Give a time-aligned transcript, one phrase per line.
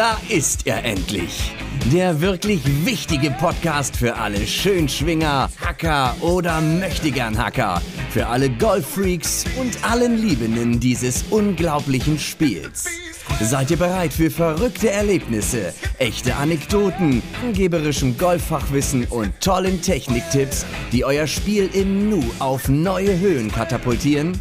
[0.00, 1.52] Da ist er endlich.
[1.92, 7.82] Der wirklich wichtige Podcast für alle Schönschwinger, Hacker oder Möchtegern Hacker.
[8.08, 12.86] Für alle Golffreaks und allen Liebenden dieses unglaublichen Spiels.
[13.42, 21.26] Seid ihr bereit für verrückte Erlebnisse, echte Anekdoten, angeberischem Golffachwissen und tollen Techniktipps, die euer
[21.26, 24.32] Spiel im Nu auf neue Höhen katapultieren?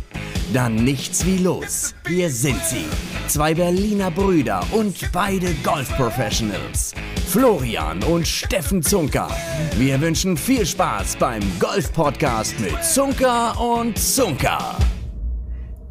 [0.54, 1.94] Dann nichts wie los.
[2.08, 2.86] Hier sind sie.
[3.28, 6.96] Zwei Berliner Brüder und beide Golf-Professionals.
[7.28, 9.30] Florian und Steffen Zunker.
[9.78, 14.76] Wir wünschen viel Spaß beim Golf-Podcast mit Zunker und Zunker.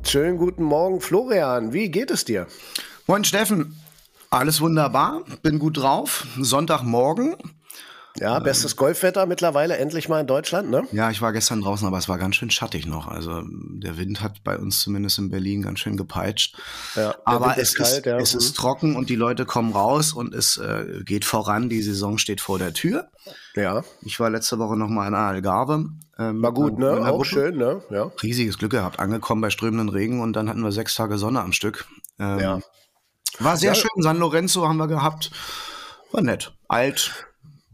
[0.02, 1.72] Schönen guten Morgen, Florian.
[1.72, 2.48] Wie geht es dir?
[3.06, 3.80] Moin Steffen,
[4.28, 6.26] alles wunderbar, bin gut drauf.
[6.36, 7.36] Sonntagmorgen.
[8.20, 10.86] Ja, bestes Golfwetter mittlerweile endlich mal in Deutschland, ne?
[10.92, 13.08] Ja, ich war gestern draußen, aber es war ganz schön schattig noch.
[13.08, 16.56] Also der Wind hat bei uns zumindest in Berlin ganz schön gepeitscht.
[16.94, 18.18] Ja, aber es, ist, kalt, ja.
[18.18, 18.54] es ist mhm.
[18.56, 21.68] trocken und die Leute kommen raus und es äh, geht voran.
[21.68, 23.08] Die Saison steht vor der Tür.
[23.54, 23.84] Ja.
[24.02, 25.86] Ich war letzte Woche noch mal in Algarve.
[26.18, 26.90] Ähm, war gut, ne?
[26.90, 27.24] Auch Gruppe.
[27.24, 27.82] schön, ne?
[27.90, 28.10] Ja.
[28.22, 28.98] Riesiges Glück gehabt.
[28.98, 31.86] Angekommen bei strömenden Regen und dann hatten wir sechs Tage Sonne am Stück.
[32.18, 32.60] Ähm, ja.
[33.38, 33.74] War sehr ja.
[33.74, 33.90] schön.
[34.02, 35.30] San Lorenzo haben wir gehabt.
[36.10, 36.52] War nett.
[36.68, 37.27] Alt.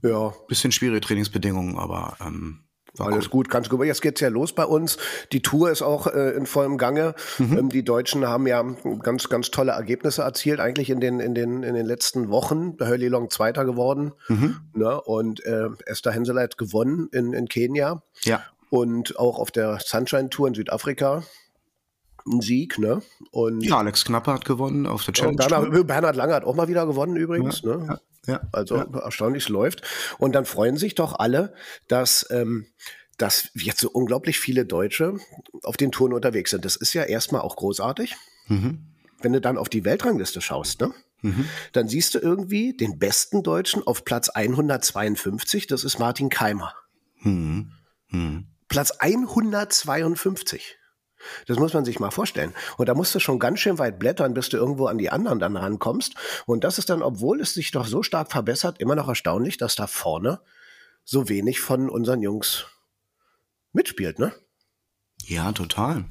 [0.04, 0.34] Ja.
[0.48, 2.60] Bisschen schwierige Trainingsbedingungen, aber ähm,
[2.96, 3.84] war Alles gut, ganz gut.
[3.86, 4.98] Jetzt geht's ja los bei uns.
[5.32, 7.14] Die Tour ist auch äh, in vollem Gange.
[7.38, 7.58] Mhm.
[7.58, 8.62] Ähm, die Deutschen haben ja
[9.02, 12.76] ganz, ganz tolle Ergebnisse erzielt, eigentlich in den, in den, in den letzten Wochen.
[12.78, 14.12] Hurley Long Zweiter geworden.
[14.28, 14.60] Mhm.
[14.74, 15.00] Ne?
[15.00, 18.02] Und äh, Esther Henseleit gewonnen in, in Kenia.
[18.22, 18.44] Ja.
[18.70, 21.24] Und auch auf der Sunshine Tour in Südafrika
[22.26, 23.02] ein Sieg, ne?
[23.32, 25.32] Und ja, Alex Knapper hat gewonnen auf der Challenge.
[25.32, 27.86] Und danach, Bernhad Lange hat auch mal wieder gewonnen übrigens, ja, ne?
[27.86, 29.00] Ja, ja, also ja.
[29.00, 29.82] erstaunlich läuft.
[30.18, 31.54] Und dann freuen sich doch alle,
[31.88, 32.66] dass, ähm,
[33.18, 35.16] dass jetzt so unglaublich viele Deutsche
[35.62, 36.64] auf den Touren unterwegs sind.
[36.64, 38.14] Das ist ja erstmal auch großartig.
[38.48, 38.86] Mhm.
[39.20, 40.92] Wenn du dann auf die Weltrangliste schaust, ne?
[41.22, 41.48] Mhm.
[41.72, 46.74] Dann siehst du irgendwie den besten Deutschen auf Platz 152, das ist Martin Keimer.
[47.20, 47.72] Mhm.
[48.08, 48.46] mhm.
[48.68, 50.78] Platz 152.
[51.46, 52.52] Das muss man sich mal vorstellen.
[52.76, 55.38] Und da musst du schon ganz schön weit blättern, bis du irgendwo an die anderen
[55.38, 56.14] dann rankommst.
[56.46, 59.74] Und das ist dann, obwohl es sich doch so stark verbessert, immer noch erstaunlich, dass
[59.74, 60.40] da vorne
[61.04, 62.66] so wenig von unseren Jungs
[63.72, 64.32] mitspielt, ne?
[65.26, 66.04] Ja, total.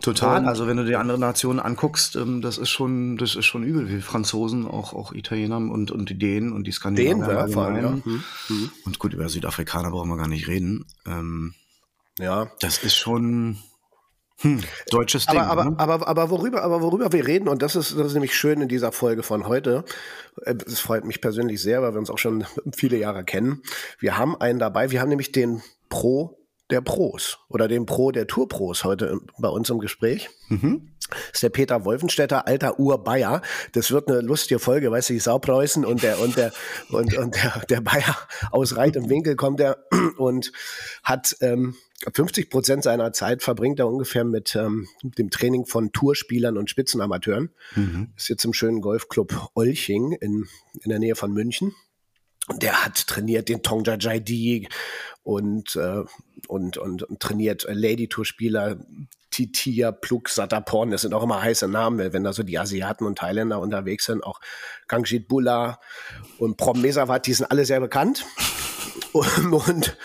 [0.00, 0.46] Total.
[0.46, 3.88] Also wenn du die anderen Nationen anguckst, ähm, das ist schon, das ist schon übel,
[3.90, 7.26] wie Franzosen, auch, auch Italiener und, und die Dänen und die Skandinavier.
[7.26, 7.90] Dänen, ja, vor allem, ja.
[7.90, 8.24] Mhm.
[8.48, 8.70] mhm.
[8.86, 10.86] Und gut, über Südafrikaner brauchen wir gar nicht reden.
[11.06, 11.54] Ähm,
[12.18, 12.50] ja.
[12.60, 13.58] Das ist schon,
[14.40, 15.38] hm, deutsches Ding.
[15.38, 15.78] Aber, aber, ne?
[15.78, 18.68] aber, aber, worüber, aber worüber wir reden, und das ist, das ist nämlich schön in
[18.68, 19.84] dieser Folge von heute,
[20.42, 23.62] äh, es freut mich persönlich sehr, weil wir uns auch schon viele Jahre kennen.
[23.98, 26.38] Wir haben einen dabei, wir haben nämlich den Pro
[26.70, 30.30] der Pros oder den Pro der Tour-Pros heute bei uns im Gespräch.
[30.48, 30.92] Mhm.
[31.10, 33.42] Das ist der Peter Wolfenstädter, alter Ur-Bayer.
[33.72, 36.52] Das wird eine lustige Folge, weißt du, die Saupreußen und der, und der,
[36.90, 38.16] und, und der, der Bayer
[38.50, 39.78] aus Reit im Winkel kommt der
[40.16, 40.52] und
[41.02, 41.76] hat, ähm,
[42.14, 47.50] 50 Prozent seiner Zeit verbringt er ungefähr mit ähm, dem Training von Tourspielern und Spitzenamateuren.
[47.76, 48.08] Mhm.
[48.16, 50.46] Ist jetzt im schönen Golfclub Olching in,
[50.82, 51.74] in der Nähe von München.
[52.48, 54.68] Und der hat trainiert den Tongja Jaidi
[55.22, 56.02] und, äh,
[56.48, 58.76] und, und, und trainiert Lady Tour Spieler,
[59.30, 60.90] Titia, Pluk, Sataporn.
[60.90, 64.24] Das sind auch immer heiße Namen, wenn da so die Asiaten und Thailänder unterwegs sind.
[64.24, 64.40] Auch
[64.88, 65.78] Gangjit Bulla
[66.38, 68.24] und Prom Mesawat, die sind alle sehr bekannt.
[69.12, 69.96] und, und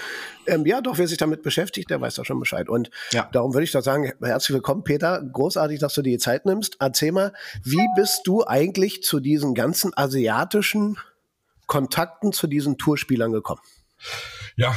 [0.47, 2.69] ähm, ja, doch, wer sich damit beschäftigt, der weiß doch schon Bescheid.
[2.69, 3.27] Und ja.
[3.31, 5.23] darum würde ich doch sagen, herzlich willkommen, Peter.
[5.23, 6.77] Großartig, dass du dir die Zeit nimmst.
[6.79, 10.97] Erzähl mal, wie bist du eigentlich zu diesen ganzen asiatischen
[11.67, 13.61] Kontakten, zu diesen Tourspielern gekommen?
[14.55, 14.75] Ja,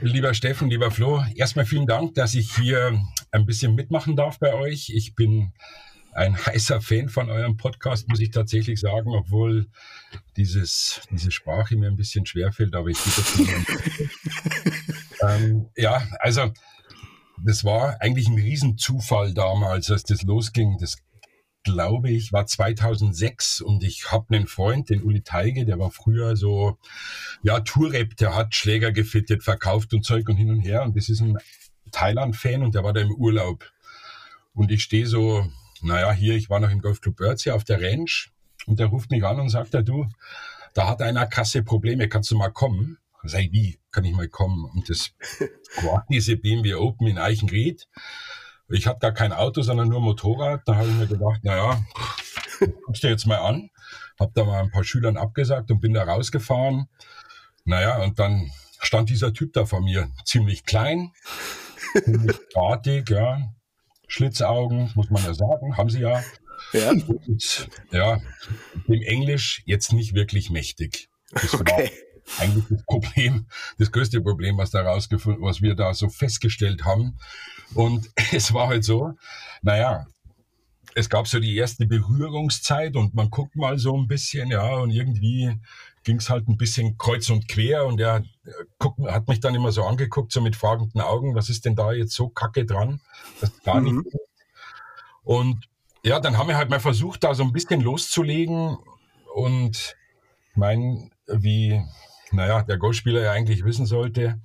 [0.00, 4.54] lieber Steffen, lieber Flo, erstmal vielen Dank, dass ich hier ein bisschen mitmachen darf bei
[4.54, 4.90] euch.
[4.90, 5.52] Ich bin
[6.12, 9.66] ein heißer Fan von eurem Podcast, muss ich tatsächlich sagen, obwohl
[10.36, 13.40] dieses, diese Sprache mir ein bisschen schwerfällt, aber ich gebe das
[15.40, 16.52] ähm, Ja, also
[17.42, 20.76] das war eigentlich ein Riesenzufall damals, als das losging.
[20.78, 20.98] Das
[21.64, 26.36] glaube ich, war 2006 und ich habe einen Freund, den Uli Teige, der war früher
[26.36, 26.78] so,
[27.42, 31.08] ja, Tourrep, der hat Schläger gefittet, verkauft und Zeug und hin und her und das
[31.08, 31.38] ist ein
[31.92, 33.70] Thailand-Fan und der war da im Urlaub.
[34.54, 35.46] Und ich stehe so
[35.82, 38.10] naja, hier, ich war noch im Golfclub Börzi auf der Range
[38.66, 40.06] und der ruft mich an und sagt, ja, du,
[40.74, 42.98] da hat einer Kasse Probleme, kannst du mal kommen?
[43.24, 44.64] Ich, wie kann ich mal kommen?
[44.64, 45.12] Und das
[45.82, 47.88] war diese BMW Open in Eichenried.
[48.72, 50.62] Ich habe gar kein Auto, sondern nur Motorrad.
[50.66, 51.84] Da habe ich mir gedacht, naja,
[52.84, 53.70] guckst dir jetzt mal an.
[54.18, 56.88] Habe da mal ein paar Schülern abgesagt und bin da rausgefahren.
[57.64, 61.12] Naja, und dann stand dieser Typ da vor mir, ziemlich klein,
[62.04, 63.52] ziemlich drahtig, ja,
[64.08, 66.22] Schlitzaugen, muss man ja sagen, haben sie ja.
[66.72, 66.90] Ja.
[66.90, 68.20] Und, ja,
[68.88, 71.08] dem Englisch jetzt nicht wirklich mächtig.
[71.32, 71.72] Das okay.
[71.72, 73.46] war eigentlich das Problem,
[73.78, 77.18] das größte Problem, was da was wir da so festgestellt haben.
[77.74, 79.14] Und es war halt so,
[79.62, 80.06] naja,
[80.94, 84.90] es gab so die erste Berührungszeit und man guckt mal so ein bisschen, ja, und
[84.90, 85.56] irgendwie
[86.04, 88.24] ging es halt ein bisschen kreuz und quer und er
[88.78, 91.92] guckt, hat mich dann immer so angeguckt, so mit fragenden Augen, was ist denn da
[91.92, 93.00] jetzt so kacke dran?
[93.40, 94.02] Das gar mhm.
[94.02, 94.16] nicht.
[95.22, 95.68] Und
[96.04, 98.76] ja, dann haben wir halt mal versucht, da so ein bisschen loszulegen
[99.34, 99.96] und
[100.54, 101.80] mein, wie,
[102.32, 104.40] naja, der Golfspieler ja eigentlich wissen sollte,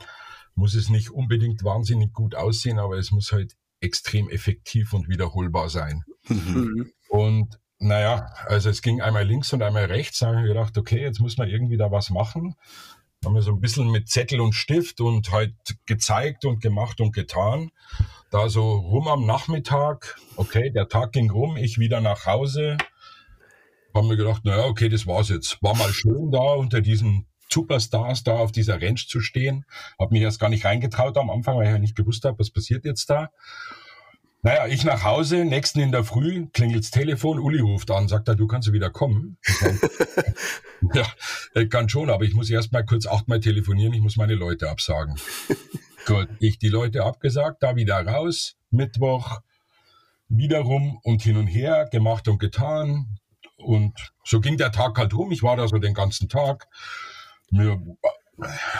[0.57, 5.69] muss es nicht unbedingt wahnsinnig gut aussehen, aber es muss halt extrem effektiv und wiederholbar
[5.69, 6.03] sein.
[6.27, 6.91] Mhm.
[7.09, 10.19] Und naja, also es ging einmal links und einmal rechts.
[10.19, 12.55] Da habe ich gedacht, okay, jetzt muss man irgendwie da was machen.
[13.23, 15.53] Haben wir so ein bisschen mit Zettel und Stift und halt
[15.85, 17.69] gezeigt und gemacht und getan.
[18.31, 22.77] Da so rum am Nachmittag, okay, der Tag ging rum, ich wieder nach Hause.
[23.93, 25.61] Haben wir gedacht, naja, okay, das war's jetzt.
[25.61, 29.65] War mal schön da unter diesen Superstars da auf dieser Range zu stehen.
[29.99, 32.49] Habe mich erst gar nicht reingetraut am Anfang, weil ich ja nicht gewusst habe, was
[32.49, 33.29] passiert jetzt da.
[34.43, 38.35] Naja, ich nach Hause, nächsten in der Früh, klingelt's Telefon, Uli ruft an, sagt er,
[38.35, 39.37] du kannst wieder kommen.
[40.93, 44.69] ja, kann schon, aber ich muss erst mal kurz achtmal telefonieren, ich muss meine Leute
[44.69, 45.15] absagen.
[46.05, 49.41] Gut, ich die Leute abgesagt, da wieder raus, Mittwoch,
[50.29, 53.19] wiederum und hin und her, gemacht und getan.
[53.57, 55.31] Und so ging der Tag halt rum.
[55.31, 56.67] Ich war da so den ganzen Tag.
[57.49, 57.81] Wir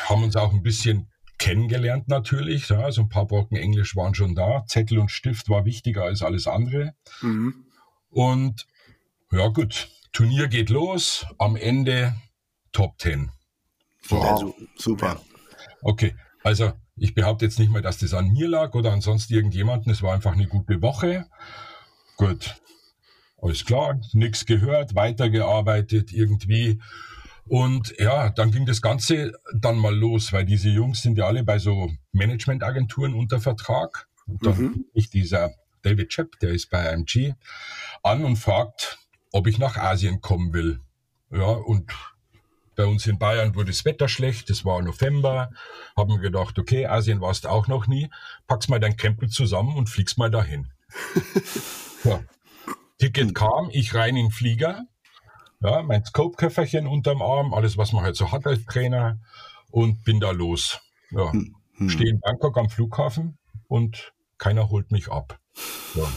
[0.06, 2.70] haben uns auch ein bisschen kennengelernt natürlich.
[2.70, 4.66] Ja, so ein paar Brocken Englisch waren schon da.
[4.68, 6.94] Zettel und Stift war wichtiger als alles andere.
[7.22, 7.66] Mhm.
[8.10, 8.68] Und
[9.32, 11.26] ja gut, Turnier geht los.
[11.38, 12.16] Am Ende
[12.72, 13.32] Top 10.
[14.10, 14.56] Wow.
[14.78, 15.22] super.
[15.82, 19.32] Okay, also ich behaupte jetzt nicht mal, dass das an mir lag oder an sonst
[19.32, 19.92] irgendjemanden.
[19.92, 21.28] Es war einfach eine gute Woche.
[22.16, 22.56] Gut,
[23.40, 26.80] alles klar, nichts gehört, weitergearbeitet irgendwie.
[27.50, 31.44] Und ja, dann ging das Ganze dann mal los, weil diese Jungs sind ja alle
[31.44, 34.08] bei so Managementagenturen unter Vertrag.
[34.26, 34.86] Und dann mhm.
[34.94, 35.52] ich dieser
[35.82, 37.34] David Chepp, der ist bei IMG,
[38.04, 39.00] an und fragt,
[39.32, 40.82] ob ich nach Asien kommen will.
[41.32, 41.92] Ja, und
[42.76, 45.50] bei uns in Bayern wurde das Wetter schlecht, es war November,
[45.96, 48.10] haben wir gedacht, okay, Asien warst auch noch nie,
[48.48, 50.72] packst mal dein Krempel zusammen und fliegst mal dahin.
[52.04, 52.20] ja.
[53.00, 54.86] Ticket kam, ich rein in den Flieger,
[55.60, 59.20] ja, mein Scope-Köfferchen unterm Arm, alles, was man halt so hat als Trainer
[59.72, 60.80] und bin da los.
[61.12, 61.32] Ja.
[61.32, 61.56] Hm.
[61.76, 61.90] hm.
[61.90, 63.38] Stehe in Bangkok am Flughafen
[63.68, 65.40] und keiner holt mich ab.
[65.96, 66.08] Ja.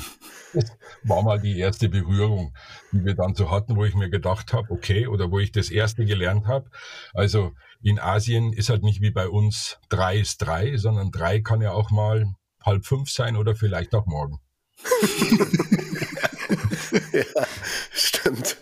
[0.52, 2.54] Das war mal die erste Berührung,
[2.92, 5.70] die wir dann so hatten, wo ich mir gedacht habe, okay, oder wo ich das
[5.70, 6.68] erste gelernt habe.
[7.14, 7.52] Also
[7.82, 11.72] in Asien ist halt nicht wie bei uns drei ist drei, sondern drei kann ja
[11.72, 14.40] auch mal halb fünf sein oder vielleicht auch morgen.
[17.12, 17.46] ja,
[17.92, 18.56] stimmt.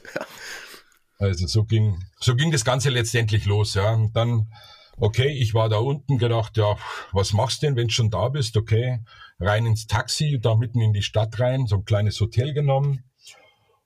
[1.19, 3.93] Also so ging, so ging das Ganze letztendlich los, ja.
[3.93, 4.53] Und dann,
[4.97, 6.76] okay, ich war da unten gedacht, ja,
[7.12, 8.56] was machst du denn, wenn du schon da bist?
[8.56, 9.00] Okay,
[9.41, 13.05] rein ins Taxi, da mitten in die Stadt rein, so ein kleines Hotel genommen.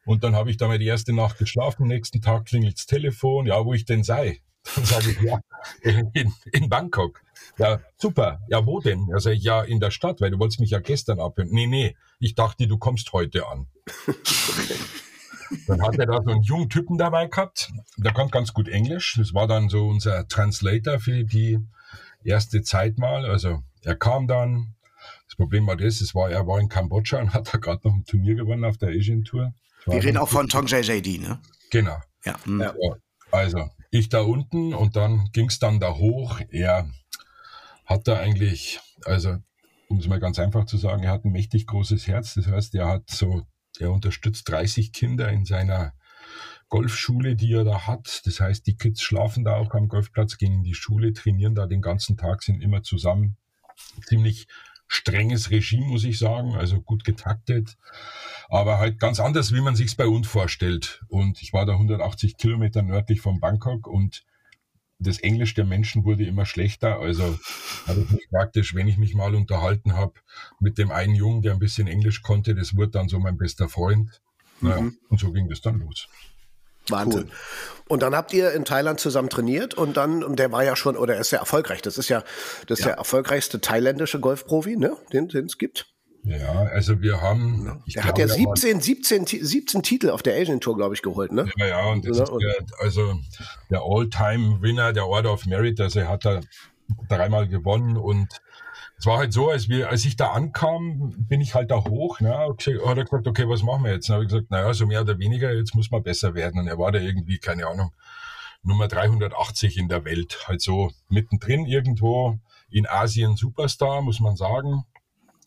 [0.05, 1.87] Und dann habe ich da mal die erste Nacht geschlafen.
[1.87, 4.41] Nächsten Tag klingelt das Telefon, ja, wo ich denn sei.
[4.77, 5.41] Dann sage ich, ja,
[5.81, 7.21] in, in Bangkok.
[7.59, 8.41] Ja, super.
[8.49, 9.09] Ja, wo denn?
[9.09, 11.49] Ja, sag ich, ja, in der Stadt, weil du wolltest mich ja gestern abhören.
[11.51, 13.67] Nee, nee, ich dachte, du kommst heute an.
[15.67, 19.15] Dann hat er da so einen jungen Typen dabei gehabt, der konnte ganz gut Englisch.
[19.19, 21.59] Das war dann so unser Translator für die
[22.25, 23.27] erste Zeit mal.
[23.27, 24.75] Also er kam dann.
[25.27, 27.95] Das Problem war das, es war, er war in Kambodscha und hat da gerade noch
[27.95, 29.53] ein Turnier gewonnen auf der Asian Tour.
[29.87, 31.41] Wir reden auch von Tong JJD, ne?
[31.71, 31.97] Genau.
[32.25, 32.37] Ja.
[32.47, 32.75] ja.
[33.33, 36.41] Also ich da unten und dann ging es dann da hoch.
[36.51, 36.89] Er
[37.87, 39.39] hat da eigentlich, also
[39.89, 42.35] um es mal ganz einfach zu sagen, er hat ein mächtig großes Herz.
[42.35, 43.43] Das heißt, er hat so
[43.83, 45.93] er unterstützt 30 Kinder in seiner
[46.69, 48.23] Golfschule, die er da hat.
[48.25, 51.67] Das heißt, die Kids schlafen da auch am Golfplatz, gehen in die Schule, trainieren da
[51.67, 53.37] den ganzen Tag, sind immer zusammen.
[54.07, 54.47] Ziemlich
[54.87, 57.79] strenges Regime, muss ich sagen, also gut getaktet,
[58.49, 61.03] aber halt ganz anders, wie man sich's bei uns vorstellt.
[61.09, 64.23] Und ich war da 180 Kilometer nördlich von Bangkok und
[65.03, 66.99] das Englisch der Menschen wurde immer schlechter.
[66.99, 67.39] Also
[67.87, 70.15] habe ich mich praktisch, wenn ich mich mal unterhalten habe
[70.61, 73.69] mit dem einen Jungen, der ein bisschen Englisch konnte, das wurde dann so mein bester
[73.69, 74.21] Freund.
[74.61, 74.97] Naja, mhm.
[75.09, 76.09] und so ging das dann los.
[76.89, 77.25] Wahnsinn.
[77.25, 77.31] Cool.
[77.89, 81.15] Und dann habt ihr in Thailand zusammen trainiert und dann, der war ja schon, oder
[81.15, 81.83] er ist ja erfolgreich.
[81.83, 82.25] Das ist ja,
[82.67, 82.93] das ist ja.
[82.93, 85.87] der erfolgreichste thailändische Golfprofi, ne, den es gibt.
[86.25, 87.83] Ja, also wir haben.
[87.95, 91.51] der hat ja 17, 17, 17 Titel auf der Asian Tour, glaube ich, geholt, ne?
[91.57, 93.19] Ja, ja, und das ja, ist der, also
[93.71, 96.41] der All-Time-Winner der Order of Merit, also er hat da
[97.09, 98.41] dreimal gewonnen und
[99.03, 102.21] es war halt so, als, wir, als ich da ankam, bin ich halt da hoch.
[102.21, 104.09] Ne, hat er gesagt, okay, was machen wir jetzt?
[104.09, 106.61] Dann habe ich gesagt, naja, so mehr oder weniger, jetzt muss man besser werden.
[106.61, 107.93] Und er war da irgendwie, keine Ahnung,
[108.63, 110.45] Nummer 380 in der Welt.
[110.47, 112.39] Halt so mittendrin irgendwo
[112.71, 114.85] in Asien Superstar, muss man sagen.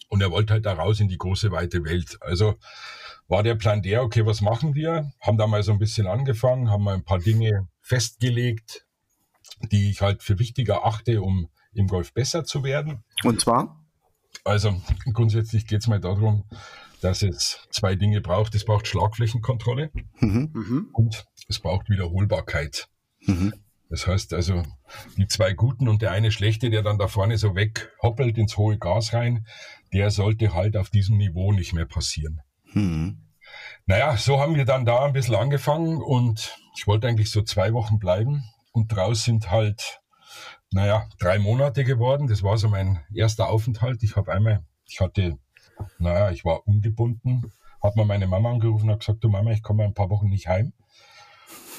[0.09, 2.17] Und er wollte halt da raus in die große, weite Welt.
[2.21, 2.55] Also
[3.27, 5.11] war der Plan der, okay, was machen wir?
[5.19, 8.85] Haben da mal so ein bisschen angefangen, haben mal ein paar Dinge festgelegt,
[9.71, 13.03] die ich halt für wichtiger achte, um im Golf besser zu werden.
[13.23, 13.83] Und zwar?
[14.43, 14.79] Also
[15.13, 16.45] grundsätzlich geht es mal darum,
[17.01, 18.55] dass es zwei Dinge braucht.
[18.55, 20.51] Es braucht Schlagflächenkontrolle mhm.
[20.53, 20.89] mhm.
[20.93, 22.87] und es braucht Wiederholbarkeit.
[23.21, 23.53] Mhm.
[23.89, 24.63] Das heißt also,
[25.15, 28.77] die zwei Guten und der eine Schlechte, der dann da vorne so weghoppelt ins hohe
[28.77, 29.45] Gas rein,
[29.95, 32.41] der sollte halt auf diesem Niveau nicht mehr passieren.
[32.73, 33.23] Mhm.
[33.87, 37.73] Naja, so haben wir dann da ein bisschen angefangen und ich wollte eigentlich so zwei
[37.73, 40.01] Wochen bleiben und draus sind halt
[40.71, 42.27] naja, drei Monate geworden.
[42.27, 44.03] Das war so mein erster Aufenthalt.
[44.03, 45.39] Ich habe einmal, ich hatte,
[45.99, 49.85] naja, ich war ungebunden, hat mir meine Mama angerufen und gesagt, du Mama, ich komme
[49.85, 50.73] ein paar Wochen nicht heim.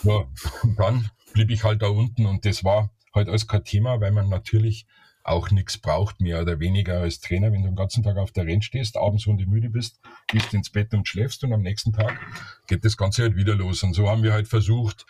[0.02, 0.24] Ja,
[0.62, 4.12] und dann blieb ich halt da unten und das war halt alles kein Thema, weil
[4.12, 4.86] man natürlich
[5.26, 8.46] auch nichts braucht, mehr oder weniger als Trainer, wenn du den ganzen Tag auf der
[8.46, 12.18] Renn stehst, abends und müde bist, gehst ins Bett und schläfst und am nächsten Tag
[12.66, 13.82] geht das Ganze halt wieder los.
[13.82, 15.04] Und so haben wir halt versucht,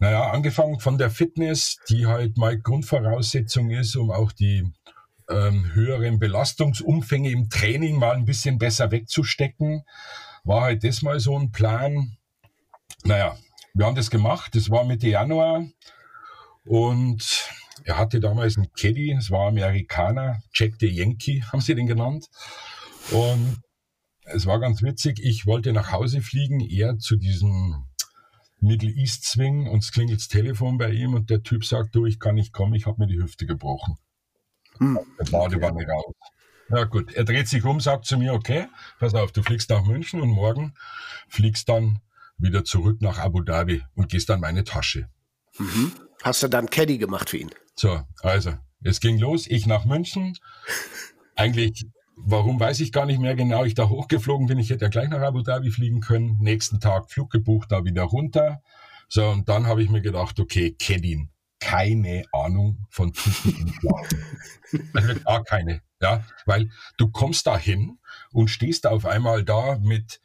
[0.00, 4.70] naja, angefangen von der Fitness, die halt mal Grundvoraussetzung ist, um auch die
[5.30, 9.84] ähm, höheren Belastungsumfänge im Training mal ein bisschen besser wegzustecken,
[10.44, 12.16] war halt das mal so ein Plan.
[13.04, 13.36] Naja,
[13.74, 15.64] wir haben das gemacht, das war Mitte Januar
[16.64, 17.48] und
[17.84, 22.26] er hatte damals einen Caddy, es war Amerikaner, Jack the Yankee, haben sie den genannt.
[23.10, 23.60] Und
[24.24, 27.86] es war ganz witzig, ich wollte nach Hause fliegen, er zu diesem
[28.60, 32.06] Middle East Swing und es klingelt das Telefon bei ihm und der Typ sagt, du,
[32.06, 33.96] ich kann nicht kommen, ich habe mir die Hüfte gebrochen.
[34.78, 34.98] Hm.
[35.18, 35.90] Der Badewanne okay.
[35.90, 36.14] raus.
[36.70, 38.66] Ja gut, er dreht sich um, sagt zu mir, okay,
[38.98, 40.74] pass auf, du fliegst nach München und morgen
[41.28, 42.00] fliegst dann
[42.36, 45.08] wieder zurück nach Abu Dhabi und gehst an meine Tasche.
[45.58, 45.92] Mhm.
[46.22, 47.50] Hast du dann Caddy gemacht für ihn?
[47.74, 50.36] So, also, es ging los, ich nach München.
[51.36, 51.86] Eigentlich
[52.24, 53.64] Warum weiß ich gar nicht mehr genau.
[53.64, 54.58] Ich da hochgeflogen bin.
[54.58, 56.36] Ich hätte ja gleich nach Abu Dhabi fliegen können.
[56.40, 58.62] Nächsten Tag Flug gebucht, da wieder runter.
[59.08, 63.72] So, und dann habe ich mir gedacht, okay, Kedin, keine Ahnung von Typen
[64.94, 65.82] Also gar keine.
[66.00, 67.98] Ja, weil du kommst da hin
[68.32, 70.20] und stehst auf einmal da mit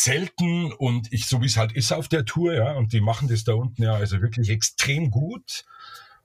[0.00, 3.28] Zelten und ich, so wie es halt ist auf der Tour, ja, und die machen
[3.28, 5.64] das da unten ja also wirklich extrem gut.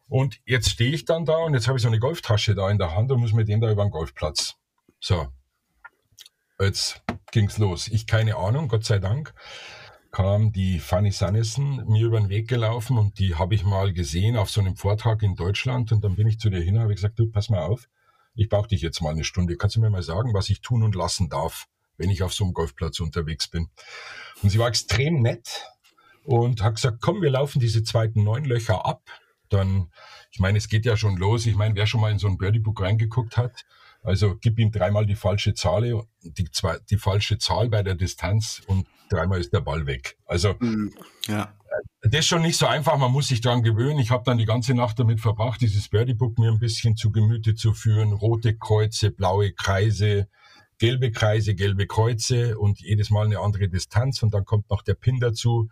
[0.07, 2.77] Und jetzt stehe ich dann da und jetzt habe ich so eine Golftasche da in
[2.77, 4.55] der Hand und muss mit dem da über den Golfplatz.
[4.99, 5.27] So,
[6.57, 7.01] jetzt
[7.31, 7.89] ging's los.
[7.89, 9.33] Ich keine Ahnung, Gott sei Dank
[10.11, 14.37] kam die Fanny Sannison mir über den Weg gelaufen und die habe ich mal gesehen
[14.37, 16.95] auf so einem Vortrag in Deutschland und dann bin ich zu dir hin und habe
[16.95, 17.89] gesagt, du, pass mal auf,
[18.35, 19.57] ich brauche dich jetzt mal eine Stunde.
[19.57, 21.67] Kannst du mir mal sagen, was ich tun und lassen darf,
[21.97, 23.69] wenn ich auf so einem Golfplatz unterwegs bin?
[24.41, 25.65] Und sie war extrem nett
[26.23, 29.03] und hat gesagt, komm, wir laufen diese zweiten neun Löcher ab.
[29.49, 29.91] Dann,
[30.31, 31.45] ich meine, es geht ja schon los.
[31.45, 33.65] Ich meine, wer schon mal in so ein Birdie-Book reingeguckt hat,
[34.05, 38.61] also gib ihm dreimal die falsche Zahl, die, zwei, die falsche Zahl bei der Distanz
[38.67, 40.17] und dreimal ist der Ball weg.
[40.25, 40.93] Also mhm.
[41.27, 41.53] ja.
[42.01, 43.99] Das ist schon nicht so einfach, man muss sich daran gewöhnen.
[43.99, 47.55] Ich habe dann die ganze Nacht damit verbracht, dieses Birdie-Book mir ein bisschen zu Gemüte
[47.55, 48.13] zu führen.
[48.13, 50.29] Rote Kreuze, blaue Kreise,
[50.79, 54.95] gelbe Kreise, gelbe Kreuze und jedes Mal eine andere Distanz und dann kommt noch der
[54.95, 55.69] Pin dazu.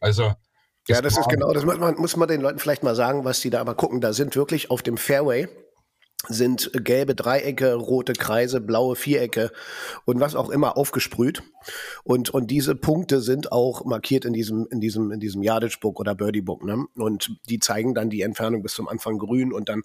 [0.00, 0.32] Also
[0.88, 3.40] ja, das ist genau, das muss man, muss man den Leuten vielleicht mal sagen, was
[3.40, 4.00] die da aber gucken.
[4.00, 5.48] Da sind wirklich auf dem Fairway
[6.28, 9.52] sind gelbe Dreiecke, rote Kreise, blaue Vierecke
[10.04, 11.42] und was auch immer aufgesprüht.
[12.04, 16.00] Und, und diese Punkte sind auch markiert in diesem, in diesem, in diesem Yardage Book
[16.00, 16.64] oder Birdie Book.
[16.64, 16.86] Ne?
[16.96, 19.82] Und die zeigen dann die Entfernung bis zum Anfang grün und dann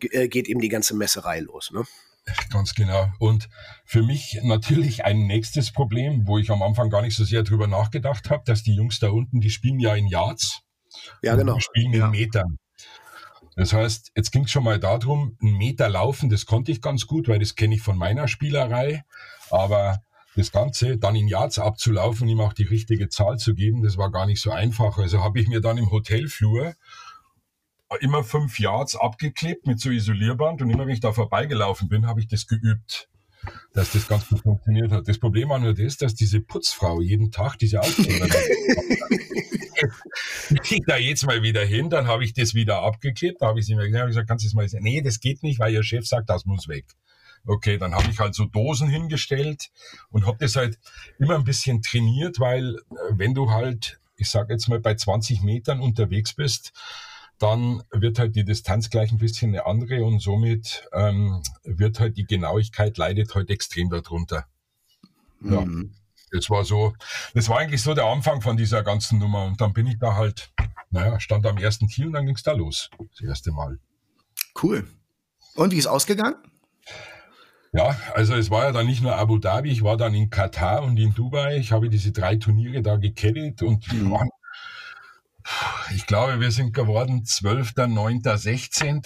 [0.00, 1.70] äh, geht eben die ganze Messerei los.
[1.72, 1.84] Ne?
[2.50, 3.10] Ganz genau.
[3.18, 3.48] Und
[3.84, 7.66] für mich natürlich ein nächstes Problem, wo ich am Anfang gar nicht so sehr drüber
[7.66, 10.62] nachgedacht habe, dass die Jungs da unten, die spielen ja in Yards.
[11.22, 11.54] Ja, genau.
[11.54, 12.08] Die spielen in ja.
[12.08, 12.58] Metern.
[13.54, 17.06] Das heißt, jetzt ging es schon mal darum, einen Meter laufen, das konnte ich ganz
[17.06, 19.04] gut, weil das kenne ich von meiner Spielerei.
[19.50, 20.00] Aber
[20.36, 24.10] das Ganze dann in Yards abzulaufen, ihm auch die richtige Zahl zu geben, das war
[24.10, 24.98] gar nicht so einfach.
[24.98, 26.74] Also habe ich mir dann im Hotelflur
[28.00, 32.20] immer fünf Yards abgeklebt mit so Isolierband und immer wenn ich da vorbeigelaufen bin, habe
[32.20, 33.08] ich das geübt
[33.72, 35.08] dass das ganz gut funktioniert hat.
[35.08, 38.26] Das Problem war nur das, dass diese Putzfrau jeden Tag diese Aufkleber
[40.70, 43.66] ich da jetzt mal wieder hin, dann habe ich das wieder abgeklebt, da habe ich
[43.66, 44.84] sie mir gesagt, kannst du das mal sagen?
[44.84, 46.86] Nee, das geht nicht, weil ihr Chef sagt, das muss weg.
[47.44, 49.70] Okay, dann habe ich halt so Dosen hingestellt
[50.10, 50.78] und habe das halt
[51.18, 55.42] immer ein bisschen trainiert, weil äh, wenn du halt, ich sage jetzt mal, bei 20
[55.42, 56.72] Metern unterwegs bist,
[57.38, 62.16] dann wird halt die Distanz gleich ein bisschen eine andere und somit ähm, wird halt
[62.16, 64.46] die Genauigkeit leidet halt extrem darunter.
[65.42, 65.60] Ja.
[65.60, 65.94] Mhm.
[66.32, 66.94] Das war so,
[67.34, 69.44] das war eigentlich so der Anfang von dieser ganzen Nummer.
[69.44, 70.50] Und dann bin ich da halt,
[70.90, 72.90] naja, stand am ersten Tee und dann ging es da los.
[72.98, 73.78] Das erste Mal.
[74.60, 74.86] Cool.
[75.54, 76.36] Und wie ist ausgegangen?
[77.72, 80.82] Ja, also es war ja dann nicht nur Abu Dhabi, ich war dann in Katar
[80.82, 81.58] und in Dubai.
[81.58, 84.12] Ich habe diese drei Turniere da gekettet und die mhm.
[84.12, 84.30] waren,
[85.94, 89.02] ich glaube, wir sind geworden 12., 9., 16.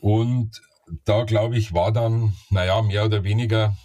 [0.00, 0.62] Und
[1.04, 3.76] da, glaube ich, war dann, naja, mehr oder weniger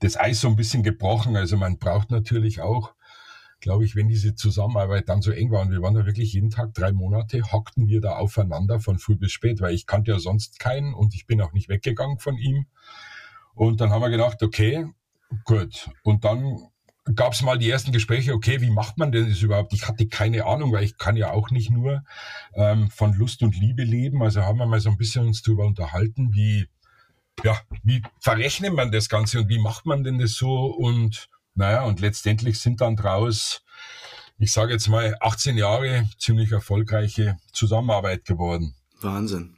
[0.00, 1.36] das Eis so ein bisschen gebrochen.
[1.36, 2.94] Also man braucht natürlich auch,
[3.60, 6.50] glaube ich, wenn diese Zusammenarbeit dann so eng war und wir waren da wirklich jeden
[6.50, 10.18] Tag drei Monate, hockten wir da aufeinander von früh bis spät, weil ich kannte ja
[10.18, 12.66] sonst keinen und ich bin auch nicht weggegangen von ihm.
[13.54, 14.86] Und dann haben wir gedacht, okay,
[15.44, 15.90] gut.
[16.02, 16.68] Und dann
[17.14, 19.72] gab es mal die ersten Gespräche, okay, wie macht man denn das überhaupt?
[19.72, 22.02] Ich hatte keine Ahnung, weil ich kann ja auch nicht nur
[22.54, 24.22] ähm, von Lust und Liebe leben.
[24.22, 26.66] Also haben wir mal so ein bisschen uns darüber unterhalten, wie,
[27.44, 30.66] ja, wie verrechnet man das Ganze und wie macht man denn das so?
[30.66, 33.62] Und naja, und letztendlich sind dann draus,
[34.38, 38.74] ich sage jetzt mal, 18 Jahre ziemlich erfolgreiche Zusammenarbeit geworden.
[39.00, 39.56] Wahnsinn.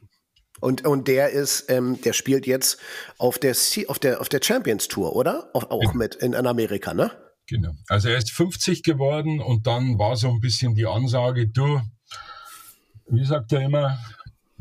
[0.61, 2.79] Und, und der ist, ähm, der spielt jetzt
[3.17, 3.55] auf der,
[3.87, 5.49] auf der, auf der Champions Tour, oder?
[5.53, 7.11] Auch, auch mit in, in Amerika, ne?
[7.49, 7.73] Genau.
[7.87, 11.81] Also er ist 50 geworden und dann war so ein bisschen die Ansage, du,
[13.07, 13.97] wie sagt er immer,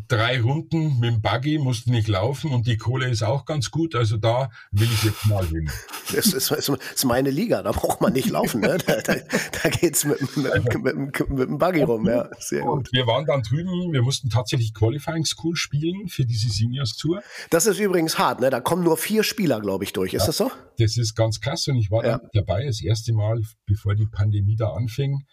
[0.08, 3.94] drei Runden mit dem Buggy, musst nicht laufen und die Kohle ist auch ganz gut.
[3.94, 5.70] Also da will ich jetzt mal hin.
[6.14, 8.62] Das ist, das ist meine Liga, da braucht man nicht laufen.
[8.62, 8.78] Ne?
[8.86, 9.14] Da, da,
[9.62, 12.06] da geht es mit, mit, mit, mit, dem Buggy rum.
[12.06, 12.70] Ja, sehr gut.
[12.70, 17.22] Und wir waren dann drüben, wir mussten tatsächlich Qualifying School spielen für diese Seniors Tour.
[17.50, 18.48] Das ist übrigens hart, ne?
[18.50, 20.14] da kommen nur vier Spieler, glaube ich, durch.
[20.14, 20.50] Ist ja, das so?
[20.78, 22.20] Das ist ganz krass und ich war ja.
[22.32, 25.24] dabei, das erste Mal, bevor die Pandemie da anfing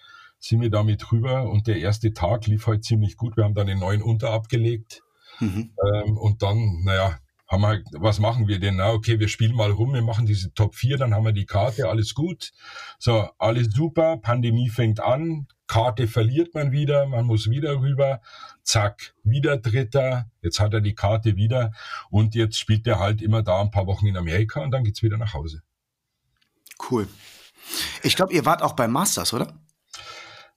[0.47, 3.35] sind wir damit rüber und der erste Tag lief halt ziemlich gut.
[3.35, 5.01] Wir haben dann den neuen Unter abgelegt
[5.39, 5.73] mhm.
[5.83, 7.17] ähm, und dann, naja,
[7.47, 8.75] haben wir halt, was machen wir denn?
[8.75, 11.47] Na, okay, wir spielen mal rum, wir machen diese Top 4, dann haben wir die
[11.47, 12.51] Karte, alles gut.
[12.99, 18.21] So, alles super, Pandemie fängt an, Karte verliert man wieder, man muss wieder rüber,
[18.63, 21.71] zack, wieder Dritter, jetzt hat er die Karte wieder
[22.11, 25.01] und jetzt spielt er halt immer da ein paar Wochen in Amerika und dann geht's
[25.01, 25.61] wieder nach Hause.
[26.89, 27.07] Cool.
[28.03, 29.53] Ich glaube, ihr wart auch beim Masters, oder?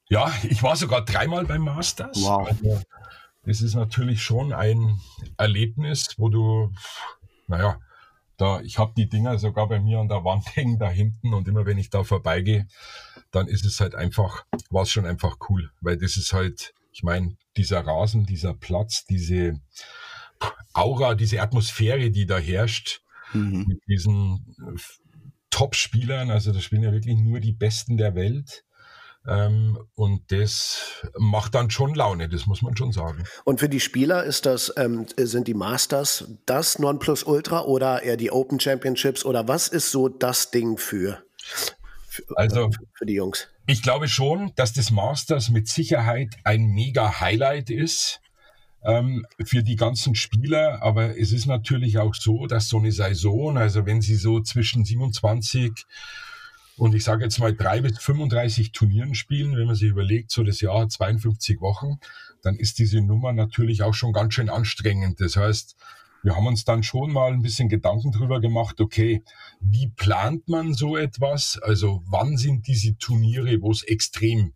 [0.08, 2.22] Ja, ich war sogar dreimal beim Masters.
[2.22, 2.48] Wow.
[2.48, 2.80] Also,
[3.44, 5.00] das ist natürlich schon ein
[5.36, 6.72] Erlebnis, wo du,
[7.46, 7.78] naja,
[8.36, 11.48] da, ich habe die Dinger sogar bei mir an der Wand hängen da hinten und
[11.48, 12.66] immer wenn ich da vorbeigehe,
[13.30, 17.02] dann ist es halt einfach, war es schon einfach cool, weil das ist halt, ich
[17.02, 19.60] meine, dieser Rasen, dieser Platz, diese
[20.72, 23.64] Aura, diese Atmosphäre, die da herrscht, mhm.
[23.66, 24.56] mit diesen
[25.50, 28.64] Top-Spielern, also da spielen ja wirklich nur die Besten der Welt.
[29.28, 33.24] Ähm, und das macht dann schon Laune, das muss man schon sagen.
[33.44, 38.30] Und für die Spieler ist das, ähm, sind die Masters das Nonplusultra oder eher die
[38.30, 41.22] Open Championships oder was ist so das Ding für,
[42.08, 43.48] für, also, für die Jungs?
[43.66, 48.22] Ich glaube schon, dass das Masters mit Sicherheit ein mega Highlight ist
[48.82, 50.82] ähm, für die ganzen Spieler.
[50.82, 54.86] Aber es ist natürlich auch so, dass so eine Saison, also wenn sie so zwischen
[54.86, 55.84] 27
[56.78, 60.42] und ich sage jetzt mal drei bis 35 Turnieren spielen, wenn man sich überlegt, so
[60.42, 61.98] das Jahr hat 52 Wochen,
[62.42, 65.20] dann ist diese Nummer natürlich auch schon ganz schön anstrengend.
[65.20, 65.76] Das heißt,
[66.22, 69.22] wir haben uns dann schon mal ein bisschen Gedanken drüber gemacht, okay,
[69.60, 71.58] wie plant man so etwas?
[71.62, 74.52] Also wann sind diese Turniere, wo es extrem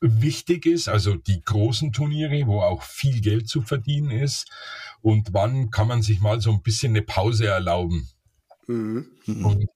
[0.00, 4.50] wichtig ist, also die großen Turniere, wo auch viel Geld zu verdienen ist?
[5.00, 8.08] Und wann kann man sich mal so ein bisschen eine Pause erlauben?
[8.66, 9.06] Mhm.
[9.26, 9.66] Und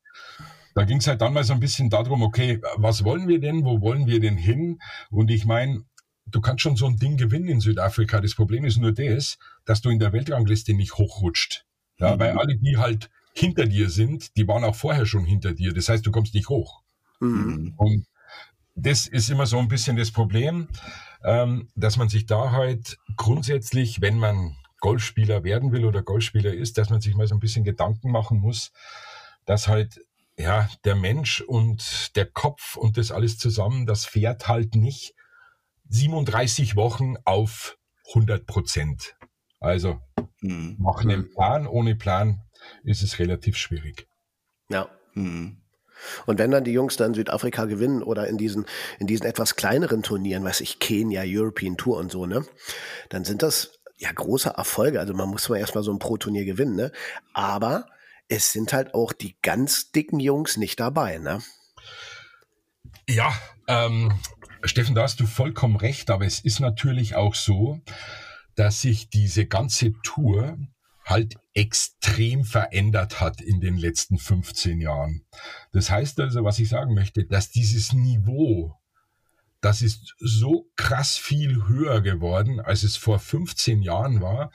[0.78, 3.64] da ging es halt dann mal so ein bisschen darum, okay, was wollen wir denn,
[3.64, 4.78] wo wollen wir denn hin?
[5.10, 5.82] Und ich meine,
[6.24, 8.20] du kannst schon so ein Ding gewinnen in Südafrika.
[8.20, 11.64] Das Problem ist nur das, dass du in der Weltrangliste nicht hochrutscht.
[11.98, 12.20] Ja, mhm.
[12.20, 15.72] weil alle, die halt hinter dir sind, die waren auch vorher schon hinter dir.
[15.72, 16.80] Das heißt, du kommst nicht hoch.
[17.18, 17.74] Mhm.
[17.76, 18.06] Und
[18.76, 20.68] das ist immer so ein bisschen das Problem,
[21.24, 26.78] ähm, dass man sich da halt grundsätzlich, wenn man Golfspieler werden will oder Golfspieler ist,
[26.78, 28.70] dass man sich mal so ein bisschen Gedanken machen muss,
[29.44, 29.98] dass halt
[30.38, 35.14] ja, der Mensch und der Kopf und das alles zusammen, das fährt halt nicht
[35.88, 37.76] 37 Wochen auf
[38.08, 39.16] 100 Prozent.
[39.58, 40.00] Also
[40.40, 40.76] mhm.
[40.78, 41.66] machen einen Plan.
[41.66, 42.42] Ohne Plan
[42.84, 44.06] ist es relativ schwierig.
[44.70, 44.88] Ja.
[45.14, 45.60] Mhm.
[46.26, 48.66] Und wenn dann die Jungs dann Südafrika gewinnen oder in diesen,
[49.00, 52.44] in diesen etwas kleineren Turnieren, weiß ich, Kenia, European Tour und so, ne,
[53.08, 55.00] dann sind das ja große Erfolge.
[55.00, 56.92] Also man muss mal erstmal so ein Pro-Turnier gewinnen, ne?
[57.32, 57.88] Aber
[58.28, 61.42] es sind halt auch die ganz dicken Jungs nicht dabei, ne?
[63.08, 63.32] Ja,
[63.66, 64.12] ähm,
[64.64, 67.80] Steffen, da hast du vollkommen recht, aber es ist natürlich auch so,
[68.54, 70.58] dass sich diese ganze Tour
[71.04, 75.24] halt extrem verändert hat in den letzten 15 Jahren.
[75.72, 78.78] Das heißt also, was ich sagen möchte, dass dieses Niveau,
[79.62, 84.52] das ist so krass viel höher geworden, als es vor 15 Jahren war,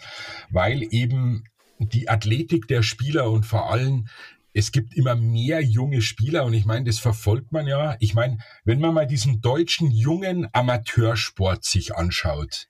[0.52, 1.44] weil eben
[1.86, 4.08] die Athletik der Spieler und vor allem
[4.54, 7.98] es gibt immer mehr junge Spieler und ich meine, das verfolgt man ja.
[8.00, 12.68] Ich meine, wenn man mal diesen deutschen jungen Amateursport sich anschaut,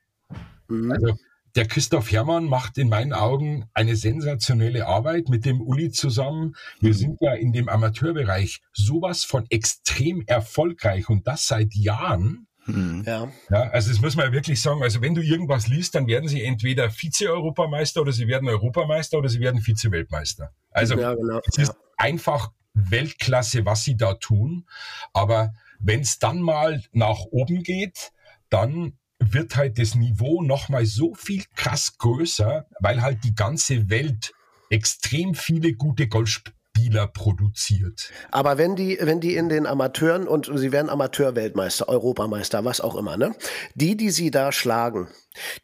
[0.70, 0.92] mhm.
[0.92, 1.18] also
[1.56, 6.56] der Christoph Herrmann macht in meinen Augen eine sensationelle Arbeit mit dem Uli zusammen.
[6.80, 6.98] Wir mhm.
[6.98, 12.48] sind ja in dem Amateurbereich sowas von extrem erfolgreich und das seit Jahren.
[12.66, 13.04] Mhm.
[13.06, 13.32] Ja.
[13.50, 13.70] ja.
[13.70, 14.82] Also das muss man ja wirklich sagen.
[14.84, 19.30] Also wenn du irgendwas liest, dann werden sie entweder Vize-Europameister oder sie werden Europameister oder
[19.30, 20.52] sie werden Vize-Weltmeister.
[20.72, 21.40] Also ja, genau.
[21.48, 21.76] es ist ja.
[21.98, 24.66] einfach Weltklasse, was sie da tun.
[25.14, 28.12] Aber wenn es dann mal nach oben geht,
[28.50, 34.34] dann wird halt das Niveau nochmal so viel krass größer, weil halt die ganze Welt
[34.70, 38.12] extrem viele gute Golfspieler Spieler produziert.
[38.32, 42.96] Aber wenn die, wenn die in den Amateuren und sie werden Amateurweltmeister, Europameister, was auch
[42.96, 43.36] immer, ne?
[43.76, 45.08] Die, die sie da schlagen,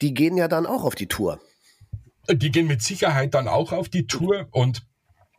[0.02, 1.40] die gehen ja dann auch auf die Tour.
[2.32, 4.86] Die gehen mit Sicherheit dann auch auf die Tour und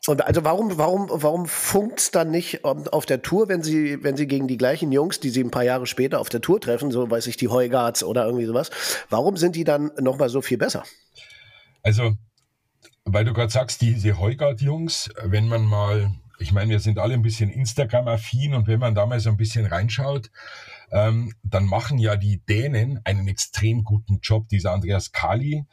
[0.07, 4.27] und also warum, warum, warum funkt's dann nicht auf der Tour, wenn sie, wenn sie
[4.27, 7.11] gegen die gleichen Jungs, die sie ein paar Jahre später auf der Tour treffen, so
[7.11, 8.71] weiß ich, die Heugards oder irgendwie sowas,
[9.11, 10.85] warum sind die dann nochmal so viel besser?
[11.83, 12.17] Also
[13.05, 17.23] weil du gerade sagst, diese Heugard-Jungs, wenn man mal, ich meine, wir sind alle ein
[17.23, 20.31] bisschen Instagram-affin und wenn man da mal so ein bisschen reinschaut,
[20.93, 24.49] ähm, dann machen ja die Dänen einen extrem guten Job.
[24.49, 25.65] Dieser Andreas Kali,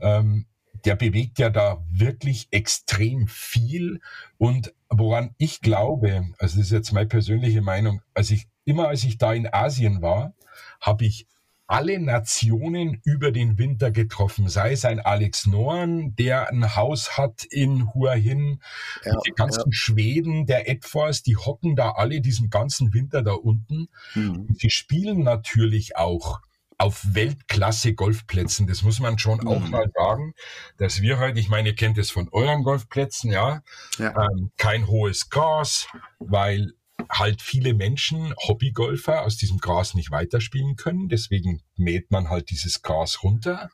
[0.00, 0.46] ähm,
[0.84, 4.00] der bewegt ja da wirklich extrem viel.
[4.38, 9.04] Und woran ich glaube, also das ist jetzt meine persönliche Meinung, als ich immer als
[9.04, 10.34] ich da in Asien war,
[10.80, 11.26] habe ich
[11.66, 17.44] alle Nationen über den Winter getroffen, sei es ein Alex Norn, der ein Haus hat
[17.44, 18.60] in Hua Hin,
[19.04, 19.72] ja, die ganzen ja.
[19.72, 23.88] Schweden, der Edfors, die hocken da alle diesen ganzen Winter da unten.
[24.14, 24.48] Mhm.
[24.58, 26.40] Sie spielen natürlich auch
[26.78, 28.66] auf Weltklasse Golfplätzen.
[28.66, 29.48] Das muss man schon mhm.
[29.48, 30.34] auch mal sagen,
[30.76, 33.62] dass wir halt, ich meine, ihr kennt es von euren Golfplätzen, ja,
[33.98, 34.10] ja.
[34.10, 36.74] Ähm, kein hohes Gas, weil
[37.10, 41.08] halt viele Menschen, Hobbygolfer, aus diesem Gras nicht weiterspielen können.
[41.08, 43.70] Deswegen mäht man halt dieses Gras runter.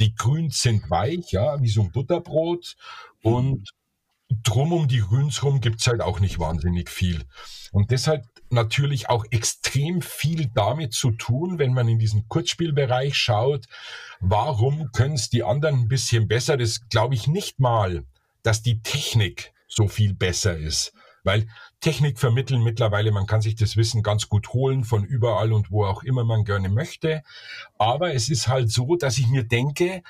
[0.00, 2.76] Die Grüns sind weich, ja, wie so ein Butterbrot.
[3.22, 3.70] Und
[4.42, 7.24] drum um die Grüns rum gibt's halt auch nicht wahnsinnig viel.
[7.72, 13.66] Und deshalb natürlich auch extrem viel damit zu tun, wenn man in diesen Kurzspielbereich schaut,
[14.20, 16.56] warum können es die anderen ein bisschen besser?
[16.56, 18.04] Das glaube ich nicht mal,
[18.42, 20.92] dass die Technik so viel besser ist.
[21.24, 21.46] Weil
[21.80, 25.84] Technik vermitteln mittlerweile, man kann sich das Wissen ganz gut holen von überall und wo
[25.84, 27.22] auch immer man gerne möchte.
[27.78, 30.02] Aber es ist halt so, dass ich mir denke,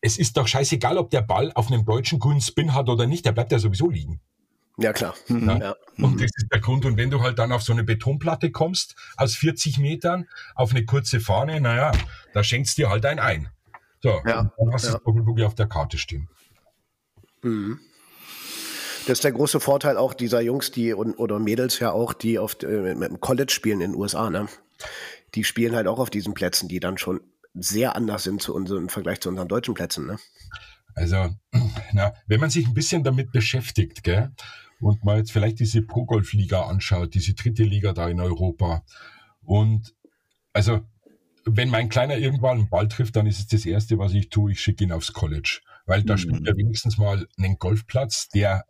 [0.00, 3.24] es ist doch scheißegal, ob der Ball auf einem deutschen grünen Spin hat oder nicht,
[3.24, 4.20] der bleibt ja sowieso liegen.
[4.76, 5.14] Ja, klar.
[5.28, 5.48] Mhm.
[5.48, 5.74] Ja.
[5.98, 6.84] Und das ist der Grund.
[6.84, 10.84] Und wenn du halt dann auf so eine Betonplatte kommst, aus 40 Metern, auf eine
[10.84, 11.92] kurze Fahne, naja,
[12.32, 13.48] da schenkst dir halt ein ein.
[14.02, 14.52] So, ja.
[14.58, 14.94] dann hast du ja.
[14.94, 16.28] das Boogie auf der Karte stehen.
[17.42, 17.78] Mhm.
[19.06, 22.38] Das ist der große Vorteil auch dieser Jungs, die und, oder Mädels ja auch, die
[22.38, 24.48] auf äh, mit dem College spielen in den USA, ne?
[25.34, 27.20] Die spielen halt auch auf diesen Plätzen, die dann schon
[27.52, 30.18] sehr anders sind zu unseren, im Vergleich zu unseren deutschen Plätzen, ne?
[30.94, 31.28] Also,
[31.92, 34.32] na, wenn man sich ein bisschen damit beschäftigt, gell,
[34.80, 38.84] und mal jetzt vielleicht diese Pro-Golf-Liga anschaut, diese dritte Liga da in Europa.
[39.42, 39.94] Und
[40.52, 40.80] also,
[41.44, 44.52] wenn mein Kleiner irgendwann einen Ball trifft, dann ist es das Erste, was ich tue,
[44.52, 45.60] ich schicke ihn aufs College.
[45.86, 46.18] Weil da mhm.
[46.18, 48.64] spielt er wenigstens mal einen Golfplatz, der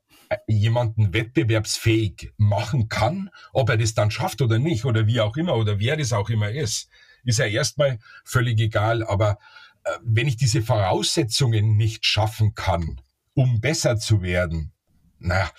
[0.46, 5.56] jemanden wettbewerbsfähig machen kann, ob er das dann schafft oder nicht oder wie auch immer
[5.56, 6.88] oder wer das auch immer ist,
[7.24, 9.04] ist ja erstmal völlig egal.
[9.04, 9.38] Aber
[9.84, 13.00] äh, wenn ich diese Voraussetzungen nicht schaffen kann,
[13.34, 14.72] um besser zu werden,
[15.18, 15.50] naja,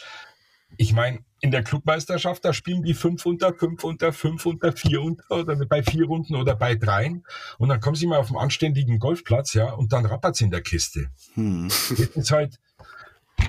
[0.78, 5.02] ich meine, in der Clubmeisterschaft, da spielen die fünf unter, fünf unter, fünf unter, vier
[5.02, 7.24] unter oder bei vier Runden oder bei dreien.
[7.60, 10.62] Und dann kommen sie mal auf einen anständigen Golfplatz, ja, und dann rappert's in der
[10.62, 11.12] Kiste.
[11.36, 11.68] Hm.
[11.70, 12.60] Das ist halt,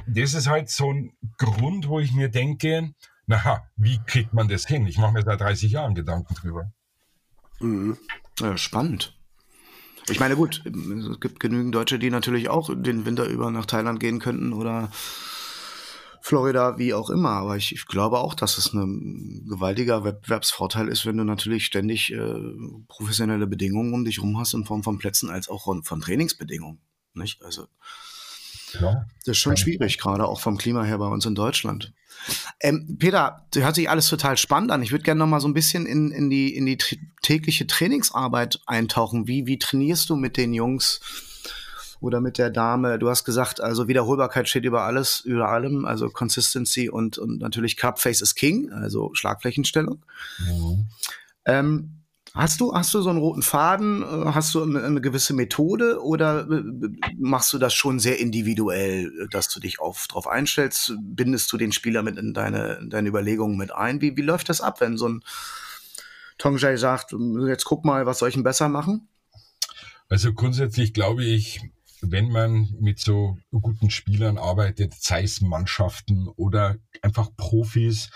[0.06, 2.94] das ist halt so ein Grund, wo ich mir denke,
[3.26, 4.86] naja, wie kriegt man das hin?
[4.86, 6.72] Ich mache mir seit 30 Jahren Gedanken drüber.
[7.60, 7.96] Mhm.
[8.40, 9.16] Ja, spannend.
[10.08, 13.98] Ich meine, gut, es gibt genügend Deutsche, die natürlich auch den Winter über nach Thailand
[13.98, 14.90] gehen könnten oder
[16.20, 17.30] Florida, wie auch immer.
[17.30, 22.12] Aber ich, ich glaube auch, dass es ein gewaltiger Wettbewerbsvorteil ist, wenn du natürlich ständig
[22.12, 22.34] äh,
[22.86, 26.80] professionelle Bedingungen um dich rum hast in Form von Plätzen als auch von Trainingsbedingungen.
[27.14, 27.42] Nicht?
[27.42, 27.66] Also
[28.80, 31.92] Ja, das ist schon schwierig, gerade auch vom Klima her bei uns in Deutschland.
[32.60, 34.82] Ähm, Peter, hört sich alles total spannend an.
[34.82, 36.78] Ich würde gerne noch mal so ein bisschen in, in die, in die
[37.22, 39.26] tägliche Trainingsarbeit eintauchen.
[39.26, 41.00] Wie, wie trainierst du mit den Jungs
[42.00, 42.98] oder mit der Dame?
[42.98, 47.76] Du hast gesagt, also Wiederholbarkeit steht über alles, über allem, also Consistency und, und natürlich
[47.76, 50.04] Cupface is King, also Schlagflächenstellung.
[50.38, 50.86] Mhm.
[51.44, 51.95] Ähm,
[52.36, 54.02] Hast du, hast du so einen roten Faden?
[54.02, 56.62] Äh, hast du eine, gewisse Methode oder äh,
[57.16, 60.92] machst du das schon sehr individuell, dass du dich auf, drauf einstellst?
[61.00, 64.02] Bindest du den Spieler mit in deine, in deine Überlegungen mit ein?
[64.02, 65.24] Wie, wie läuft das ab, wenn so ein
[66.36, 67.14] Tongjay sagt,
[67.48, 69.08] jetzt guck mal, was soll ich denn besser machen?
[70.10, 71.62] Also grundsätzlich glaube ich,
[72.02, 78.10] wenn man mit so guten Spielern arbeitet, sei es Mannschaften oder einfach Profis,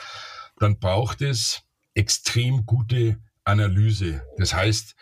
[0.58, 1.62] dann braucht es
[1.94, 3.16] extrem gute
[3.50, 4.22] Analyse.
[4.38, 4.94] Das heißt,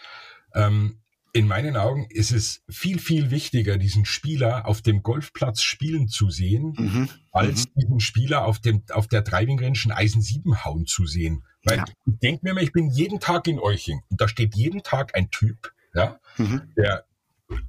[0.54, 1.00] ähm,
[1.32, 6.30] in meinen Augen ist es viel, viel wichtiger, diesen Spieler auf dem Golfplatz spielen zu
[6.30, 7.08] sehen, mhm.
[7.32, 7.72] als mhm.
[7.80, 11.44] diesen Spieler auf, dem, auf der Driving Range ein Eisen 7 hauen zu sehen.
[11.64, 11.84] Weil ja.
[12.06, 15.14] ich denke mir mal, ich bin jeden Tag in Euching und da steht jeden Tag
[15.14, 16.72] ein Typ, ja, mhm.
[16.76, 17.04] der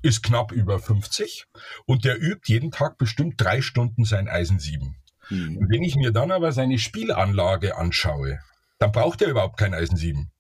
[0.02, 1.46] ist knapp über 50
[1.86, 4.96] und der übt jeden Tag bestimmt drei Stunden sein Eisen 7.
[5.30, 5.58] Mhm.
[5.58, 8.40] Und wenn ich mir dann aber seine Spielanlage anschaue,
[8.78, 10.32] dann braucht er überhaupt kein Eisen 7.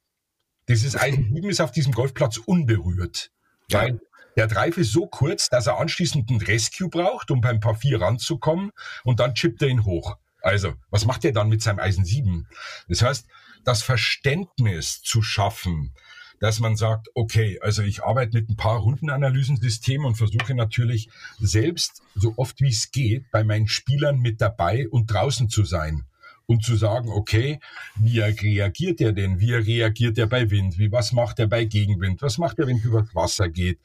[0.69, 3.32] Dieses Eisen 7 ist auf diesem Golfplatz unberührt.
[3.69, 3.82] Ja.
[3.82, 3.99] Weil
[4.38, 7.99] der Drive ist so kurz, dass er anschließend einen Rescue braucht, um beim Paar 4
[7.99, 8.71] ranzukommen
[9.03, 10.15] und dann chippt er ihn hoch.
[10.41, 12.47] Also, was macht er dann mit seinem Eisen 7?
[12.88, 13.27] Das heißt,
[13.65, 15.93] das Verständnis zu schaffen,
[16.39, 22.01] dass man sagt, okay, also ich arbeite mit ein paar Rundenanalysensystemen und versuche natürlich selbst
[22.15, 26.05] so oft wie es geht bei meinen Spielern mit dabei und draußen zu sein
[26.49, 27.59] und zu sagen, okay,
[27.95, 29.39] wie reagiert er denn?
[29.39, 30.79] Wie reagiert er bei Wind?
[30.79, 32.23] Wie, was macht er bei Gegenwind?
[32.23, 33.79] Was macht er, wenn es übers Wasser geht?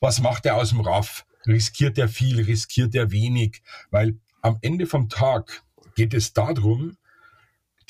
[0.00, 1.26] Was macht er aus dem Raff?
[1.46, 2.40] Riskiert er viel?
[2.40, 3.60] Riskiert er wenig?
[3.90, 6.96] Weil am Ende vom Tag geht es darum,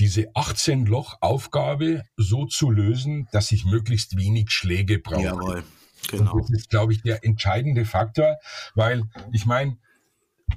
[0.01, 5.23] diese 18-Loch-Aufgabe so zu lösen, dass ich möglichst wenig Schläge brauche.
[5.23, 5.63] Jawohl,
[6.09, 6.33] genau.
[6.33, 8.39] Und das ist, glaube ich, der entscheidende Faktor,
[8.75, 9.79] weil ich meine,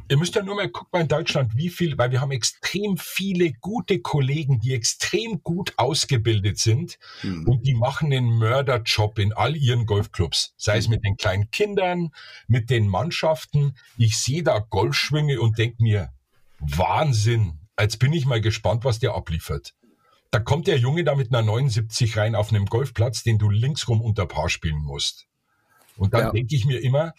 [0.07, 3.53] Ihr müsst ja nur mal gucken in Deutschland, wie viel, weil wir haben extrem viele
[3.53, 7.47] gute Kollegen, die extrem gut ausgebildet sind mhm.
[7.47, 10.53] und die machen einen Mörderjob in all ihren Golfclubs.
[10.57, 12.11] Sei es mit den kleinen Kindern,
[12.47, 13.75] mit den Mannschaften.
[13.97, 16.13] Ich sehe da Golfschwinge und denke mir,
[16.59, 17.59] Wahnsinn.
[17.79, 19.73] Jetzt bin ich mal gespannt, was der abliefert.
[20.31, 24.01] Da kommt der Junge da mit einer 79 rein auf einem Golfplatz, den du linksrum
[24.01, 25.27] unter Paar spielen musst.
[25.97, 26.31] Und dann ja.
[26.31, 27.13] denke ich mir immer,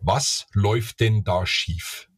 [0.00, 2.09] was läuft denn da schief?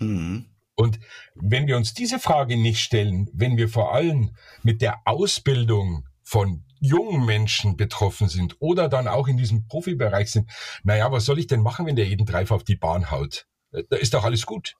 [0.00, 0.46] Mhm.
[0.74, 0.98] Und
[1.34, 6.64] wenn wir uns diese Frage nicht stellen, wenn wir vor allem mit der Ausbildung von
[6.80, 10.50] jungen Menschen betroffen sind oder dann auch in diesem Profibereich sind,
[10.82, 13.46] naja, was soll ich denn machen, wenn der jeden Dreif auf die Bahn haut?
[13.72, 14.74] Da ist doch alles gut.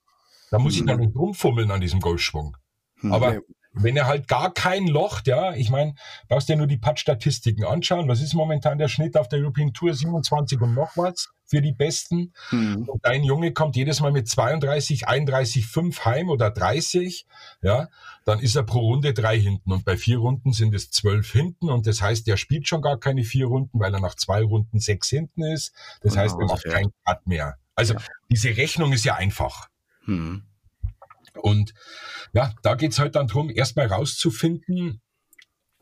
[0.51, 0.81] Da muss mhm.
[0.81, 2.57] ich dann nicht rumfummeln an diesem Golfschwung.
[3.03, 3.13] Mhm.
[3.13, 3.41] Aber
[3.73, 5.95] wenn er halt gar kein Loch, ja, ich meine,
[6.29, 8.09] brauchst dir nur die Putt-Statistiken anschauen.
[8.09, 9.95] Was ist momentan der Schnitt auf der European Tour?
[9.95, 12.33] 27 und noch was für die Besten.
[12.51, 12.89] Hm.
[12.89, 17.27] Und dein Junge kommt jedes Mal mit 32, 31, 5 heim oder 30,
[17.61, 17.89] ja,
[18.25, 19.73] dann ist er pro Runde drei hinten.
[19.73, 21.69] Und bei vier Runden sind es zwölf hinten.
[21.69, 24.79] Und das heißt, der spielt schon gar keine vier Runden, weil er nach zwei Runden
[24.79, 25.75] sechs hinten ist.
[26.03, 27.59] Das genau, heißt, er macht keinen Putt mehr.
[27.75, 28.01] Also ja.
[28.31, 29.69] diese Rechnung ist ja einfach.
[30.05, 30.45] Hm.
[31.35, 31.75] Und
[32.33, 35.01] ja, da geht's halt dann drum, erstmal rauszufinden,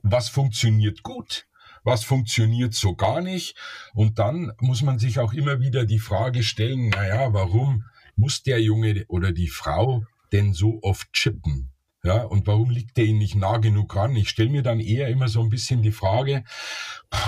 [0.03, 1.47] was funktioniert gut,
[1.89, 3.57] was funktioniert so gar nicht.
[3.95, 8.61] Und dann muss man sich auch immer wieder die Frage stellen, naja, warum muss der
[8.61, 11.73] Junge oder die Frau denn so oft chippen?
[12.05, 14.15] Ja, und warum liegt der ihnen nicht nah genug ran?
[14.15, 16.45] Ich stelle mir dann eher immer so ein bisschen die Frage,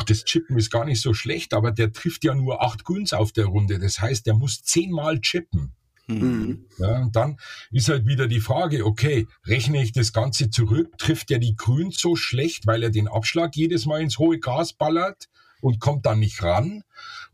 [0.06, 3.32] das Chippen ist gar nicht so schlecht, aber der trifft ja nur acht Grüns auf
[3.32, 3.78] der Runde.
[3.78, 5.74] Das heißt, der muss zehnmal chippen.
[6.18, 6.66] Mhm.
[6.78, 7.38] Ja, und dann
[7.70, 11.90] ist halt wieder die Frage, okay, rechne ich das Ganze zurück, trifft er die Grün
[11.90, 15.28] so schlecht, weil er den Abschlag jedes Mal ins hohe Gas ballert
[15.60, 16.82] und kommt dann nicht ran?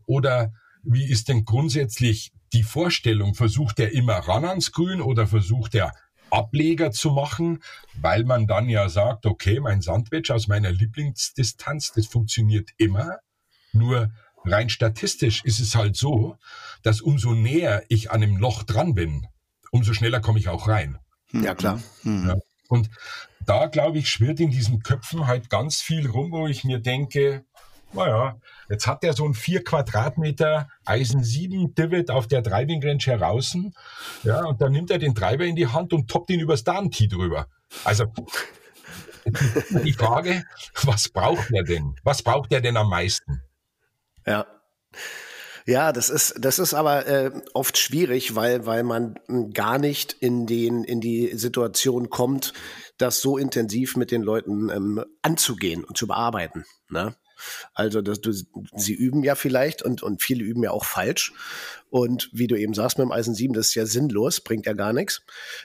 [0.05, 3.33] Oder wie ist denn grundsätzlich die Vorstellung?
[3.33, 5.91] Versucht er immer ran ans Grün oder versucht er
[6.29, 7.63] Ableger zu machen,
[8.01, 13.19] weil man dann ja sagt, okay, mein Sandwich aus meiner Lieblingsdistanz, das funktioniert immer.
[13.71, 14.11] Nur
[14.47, 16.37] rein statistisch ist es halt so,
[16.83, 19.27] dass umso näher ich an dem Loch dran bin,
[19.71, 20.97] umso schneller komme ich auch rein.
[21.31, 21.43] Hm.
[21.43, 21.81] Ja, klar.
[22.03, 22.29] Mhm.
[22.29, 22.35] Ja.
[22.69, 22.89] Und
[23.45, 27.45] da, glaube ich, schwirrt in diesen Köpfen halt ganz viel rum, wo ich mir denke,
[27.93, 28.37] naja,
[28.69, 33.57] jetzt hat er so ein 4 Quadratmeter Eisen 7 Divot auf der Driving Range heraus.
[34.23, 37.07] Ja, und dann nimmt er den Treiber in die Hand und toppt ihn übers Darm-Tee
[37.07, 37.47] drüber.
[37.85, 38.13] Also,
[39.83, 40.43] die Frage,
[40.83, 41.95] was braucht er denn?
[42.03, 43.41] Was braucht er denn am meisten?
[44.27, 44.45] Ja.
[45.65, 49.19] Ja, das ist, das ist aber äh, oft schwierig, weil, weil man
[49.53, 52.53] gar nicht in, den, in die Situation kommt,
[52.97, 56.63] das so intensiv mit den Leuten ähm, anzugehen und zu bearbeiten.
[56.89, 57.15] Ne?
[57.73, 61.33] Also dass du, sie üben ja vielleicht und, und viele üben ja auch falsch.
[61.89, 64.73] Und wie du eben sagst mit dem Eisen 7, das ist ja sinnlos, bringt ja
[64.73, 65.21] gar nichts.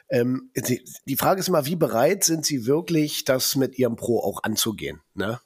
[0.08, 4.18] Ähm, die, die Frage ist immer, wie bereit sind sie wirklich, das mit ihrem Pro
[4.18, 5.00] auch anzugehen?
[5.14, 5.40] Ne?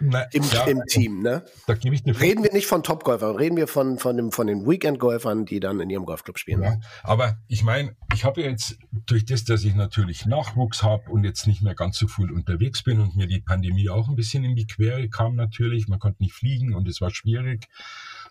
[0.00, 1.44] Na, Im, ja, Im, Team, ne?
[1.66, 4.46] Da gebe ich dir reden wir nicht von Topgolfern, reden wir von, von, dem, von
[4.46, 6.62] den Weekend-Golfern, die dann in ihrem Golfclub spielen.
[6.62, 11.24] Ja, aber ich meine, ich habe jetzt durch das, dass ich natürlich Nachwuchs habe und
[11.24, 14.44] jetzt nicht mehr ganz so viel unterwegs bin und mir die Pandemie auch ein bisschen
[14.44, 17.66] in die Quere kam natürlich, man konnte nicht fliegen und es war schwierig.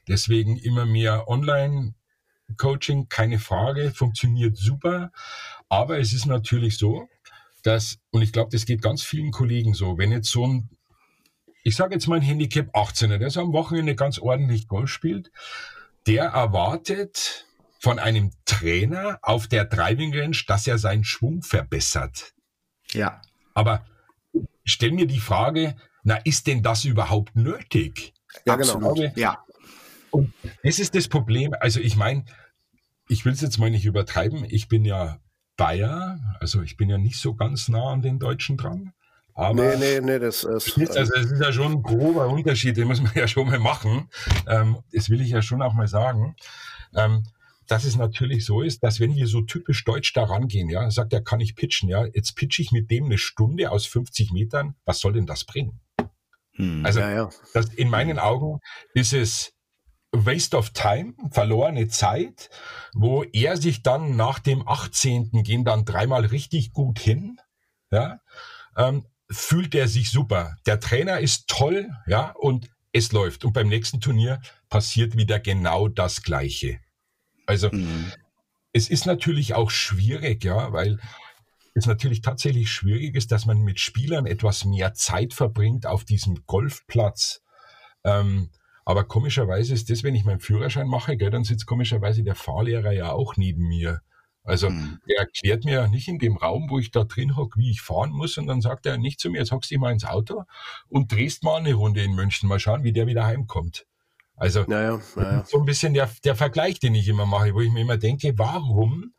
[0.08, 5.12] Deswegen immer mehr Online-Coaching, keine Frage, funktioniert super.
[5.68, 7.08] Aber es ist natürlich so,
[7.64, 10.70] dass, und ich glaube, das geht ganz vielen Kollegen so, wenn jetzt so ein
[11.66, 15.32] ich sage jetzt mal ein Handicap 18er, der so am Wochenende ganz ordentlich Golf spielt,
[16.06, 17.48] der erwartet
[17.80, 22.36] von einem Trainer auf der Driving Range, dass er seinen Schwung verbessert.
[22.92, 23.20] Ja.
[23.56, 23.84] Aber
[24.64, 28.14] stell mir die Frage, na, ist denn das überhaupt nötig?
[28.46, 28.76] Ja, genau.
[28.76, 29.18] Absolut.
[29.18, 29.44] Ja.
[30.12, 31.56] Und das ist das Problem.
[31.60, 32.26] Also ich meine,
[33.10, 34.46] ich will es jetzt mal nicht übertreiben.
[34.48, 35.20] Ich bin ja
[35.58, 38.94] Bayer, also ich bin ja nicht so ganz nah an den Deutschen dran.
[39.38, 40.78] Aber nee, nee, nee, das ist.
[40.80, 44.10] Also, es ist ja schon ein grober Unterschied, den muss man ja schon mal machen.
[44.48, 46.36] Ähm, das will ich ja schon auch mal sagen.
[46.96, 47.24] Ähm,
[47.68, 51.14] dass es natürlich so ist, dass wenn wir so typisch deutsch da rangehen, ja, sagt
[51.14, 54.76] er, kann ich pitchen, ja, jetzt pitche ich mit dem eine Stunde aus 50 Metern,
[54.86, 55.82] was soll denn das bringen?
[56.54, 57.30] Hm, also, ja, ja.
[57.54, 58.60] Das, in meinen Augen
[58.94, 59.54] ist es
[60.12, 62.50] Waste of Time, verlorene Zeit,
[62.94, 65.32] wo er sich dann nach dem 18.
[65.44, 67.38] gehen dann dreimal richtig gut hin,
[67.92, 68.20] ja,
[68.78, 70.58] ähm, fühlt er sich super.
[70.66, 73.46] Der Trainer ist toll, ja, und es läuft.
[73.46, 76.80] Und beim nächsten Turnier passiert wieder genau das Gleiche.
[77.46, 78.12] Also, mhm.
[78.74, 81.00] es ist natürlich auch schwierig, ja, weil
[81.74, 86.46] es natürlich tatsächlich schwierig ist, dass man mit Spielern etwas mehr Zeit verbringt auf diesem
[86.46, 87.42] Golfplatz.
[88.04, 88.50] Ähm,
[88.86, 92.92] aber komischerweise ist das, wenn ich meinen Führerschein mache, gell, dann sitzt komischerweise der Fahrlehrer
[92.92, 94.02] ja auch neben mir.
[94.46, 95.00] Also mhm.
[95.08, 98.12] er erklärt mir nicht in dem Raum, wo ich da drin hocke, wie ich fahren
[98.12, 100.44] muss, und dann sagt er nicht zu mir, jetzt hockst du mal ins Auto
[100.88, 103.88] und drehst mal eine Runde in München, mal schauen, wie der wieder heimkommt.
[104.38, 105.44] Also naja, naja.
[105.46, 108.38] so ein bisschen der, der Vergleich, den ich immer mache, wo ich mir immer denke,
[108.38, 109.14] warum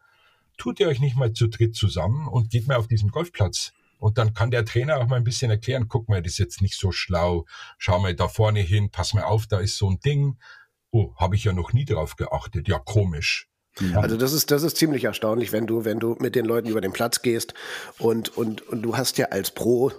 [0.59, 3.73] tut ihr euch nicht mal zu dritt zusammen und geht mal auf diesen Golfplatz?
[3.99, 6.63] Und dann kann der Trainer auch mal ein bisschen erklären, guck mal, das ist jetzt
[6.63, 7.47] nicht so schlau,
[7.79, 10.39] schau mal da vorne hin, pass mal auf, da ist so ein Ding.
[10.91, 12.69] Oh, habe ich ja noch nie drauf geachtet.
[12.69, 13.49] Ja, komisch.
[13.95, 16.81] Also das ist, das ist ziemlich erstaunlich, wenn du, wenn du mit den Leuten über
[16.81, 17.55] den Platz gehst
[17.99, 19.93] und, und, und du hast ja als Pro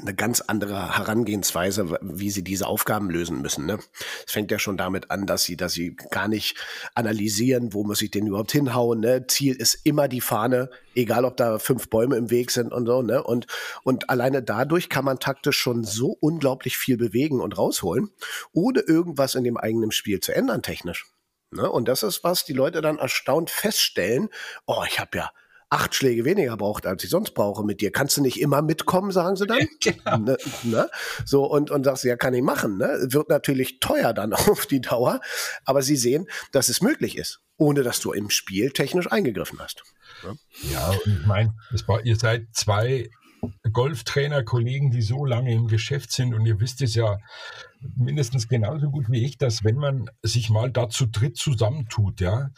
[0.00, 3.66] eine ganz andere Herangehensweise, wie sie diese Aufgaben lösen müssen.
[3.66, 3.78] Ne?
[4.26, 6.56] Es fängt ja schon damit an, dass sie, dass sie gar nicht
[6.94, 9.00] analysieren, wo muss ich denn überhaupt hinhauen.
[9.00, 9.26] Ne?
[9.26, 13.02] Ziel ist immer die Fahne, egal ob da fünf Bäume im Weg sind und so.
[13.02, 13.22] Ne?
[13.22, 13.46] Und,
[13.82, 18.10] und alleine dadurch kann man taktisch schon so unglaublich viel bewegen und rausholen,
[18.52, 21.06] ohne irgendwas in dem eigenen Spiel zu ändern technisch.
[21.52, 21.70] Ne?
[21.70, 24.28] Und das ist, was die Leute dann erstaunt feststellen.
[24.66, 25.30] Oh, ich habe ja
[25.70, 27.92] acht Schläge weniger braucht, als ich sonst brauche mit dir.
[27.92, 29.66] Kannst du nicht immer mitkommen, sagen sie dann?
[29.80, 30.18] Genau.
[30.18, 30.90] Ne, ne?
[31.24, 32.76] So, und, und sagst, ja, kann ich machen.
[32.76, 33.06] Ne?
[33.10, 35.20] Wird natürlich teuer dann auf die Dauer,
[35.64, 39.82] aber sie sehen, dass es möglich ist, ohne dass du im Spiel technisch eingegriffen hast.
[40.24, 40.36] Ne?
[40.72, 41.54] Ja, und ich meine,
[42.04, 43.08] ihr seid zwei
[43.72, 47.18] Golftrainer, Kollegen, die so lange im Geschäft sind und ihr wisst es ja
[47.96, 52.50] mindestens genauso gut wie ich, dass wenn man sich mal da zu dritt zusammentut, ja,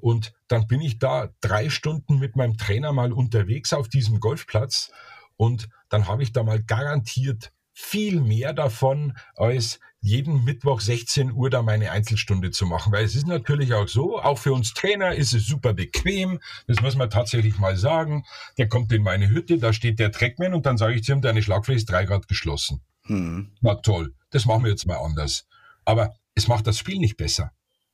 [0.00, 4.90] und dann bin ich da drei Stunden mit meinem Trainer mal unterwegs auf diesem Golfplatz
[5.36, 11.50] und dann habe ich da mal garantiert viel mehr davon, als jeden Mittwoch 16 Uhr
[11.50, 12.92] da meine Einzelstunde zu machen.
[12.92, 16.40] Weil es ist natürlich auch so, auch für uns Trainer ist es super bequem.
[16.66, 18.24] Das muss man tatsächlich mal sagen.
[18.58, 21.20] Der kommt in meine Hütte, da steht der Trackman und dann sage ich zu ihm,
[21.20, 22.80] deine Schlagfläche ist drei Grad geschlossen.
[23.04, 23.52] Hm.
[23.60, 25.46] Na toll, das machen wir jetzt mal anders.
[25.84, 27.52] Aber es macht das Spiel nicht besser.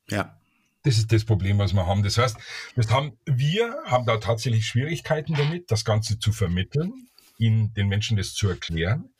[0.08, 0.38] Ja.
[0.82, 2.02] Das ist das Problem, was wir haben.
[2.02, 2.36] Das heißt,
[2.76, 7.08] das haben, wir haben da tatsächlich Schwierigkeiten damit, das Ganze zu vermitteln,
[7.38, 9.10] ihnen den Menschen das zu erklären.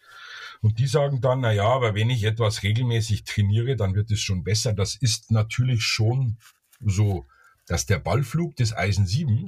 [0.63, 4.21] Und die sagen dann, na ja, aber wenn ich etwas regelmäßig trainiere, dann wird es
[4.21, 4.73] schon besser.
[4.73, 6.39] Das ist natürlich schon
[6.81, 7.27] so,
[7.67, 9.47] dass der Ballflug des Eisen 7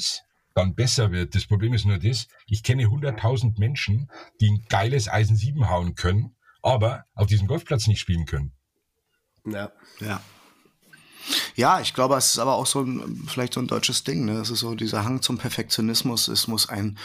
[0.54, 1.34] dann besser wird.
[1.34, 4.10] Das Problem ist nur das, ich kenne 100.000 Menschen,
[4.40, 8.52] die ein geiles Eisen 7 hauen können, aber auf diesem Golfplatz nicht spielen können.
[9.44, 10.20] Ja, ja.
[11.56, 14.24] Ja, ich glaube, es ist aber auch so ein, vielleicht so ein deutsches Ding.
[14.24, 14.38] Ne?
[14.38, 16.28] Es ist so dieser Hang zum Perfektionismus.
[16.28, 16.98] Es muss ein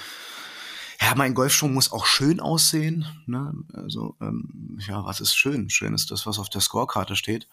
[1.02, 3.06] ja, mein Golfschwung muss auch schön aussehen.
[3.26, 3.54] Ne?
[3.74, 5.70] Also, ähm, ja, was ist schön?
[5.70, 7.48] Schön ist das, was auf der Scorekarte steht.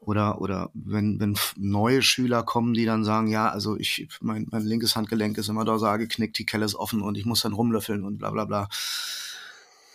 [0.00, 4.62] oder, oder wenn, wenn neue Schüler kommen, die dann sagen, ja, also ich, mein, mein
[4.62, 8.04] linkes Handgelenk ist immer dorsal geknickt, die Kelle ist offen und ich muss dann rumlöffeln
[8.04, 8.68] und bla bla bla.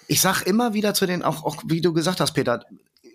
[0.10, 2.66] Ich sag immer wieder zu den, auch, auch wie du gesagt hast, Peter,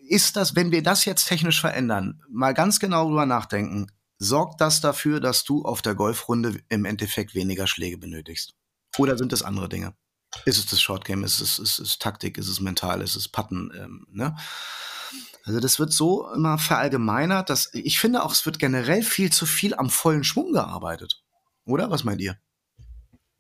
[0.09, 3.88] ist das, wenn wir das jetzt technisch verändern, mal ganz genau drüber nachdenken,
[4.18, 8.55] sorgt das dafür, dass du auf der Golfrunde im Endeffekt weniger Schläge benötigst?
[8.97, 9.95] Oder sind das andere Dinge?
[10.45, 11.26] Ist es das Shortgame?
[11.26, 12.38] Ist es, ist es Taktik?
[12.38, 13.01] Ist es mental?
[13.01, 13.72] Ist es Patten?
[13.76, 14.36] Ähm, ne?
[15.42, 19.47] Also das wird so immer verallgemeinert, dass ich finde auch, es wird generell viel zu
[19.47, 21.24] viel am vollen Schwung gearbeitet.
[21.64, 21.90] Oder?
[21.90, 22.38] Was meint ihr?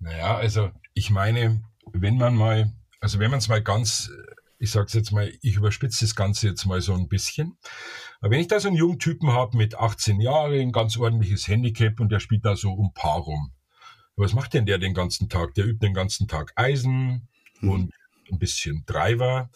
[0.00, 2.72] Naja, also ich meine, wenn man mal,
[3.04, 4.10] also wenn man es mal ganz,
[4.58, 7.58] ich sag's jetzt mal, ich überspitze das Ganze jetzt mal so ein bisschen.
[8.22, 11.46] Aber wenn ich da so einen jungen Typen habe mit 18 Jahren, ein ganz ordentliches
[11.46, 13.52] Handicap und der spielt da so um Paar rum.
[14.16, 15.52] Was macht denn der den ganzen Tag?
[15.52, 17.28] Der übt den ganzen Tag Eisen
[17.58, 17.68] hm.
[17.68, 17.94] und
[18.32, 19.50] ein bisschen Driver.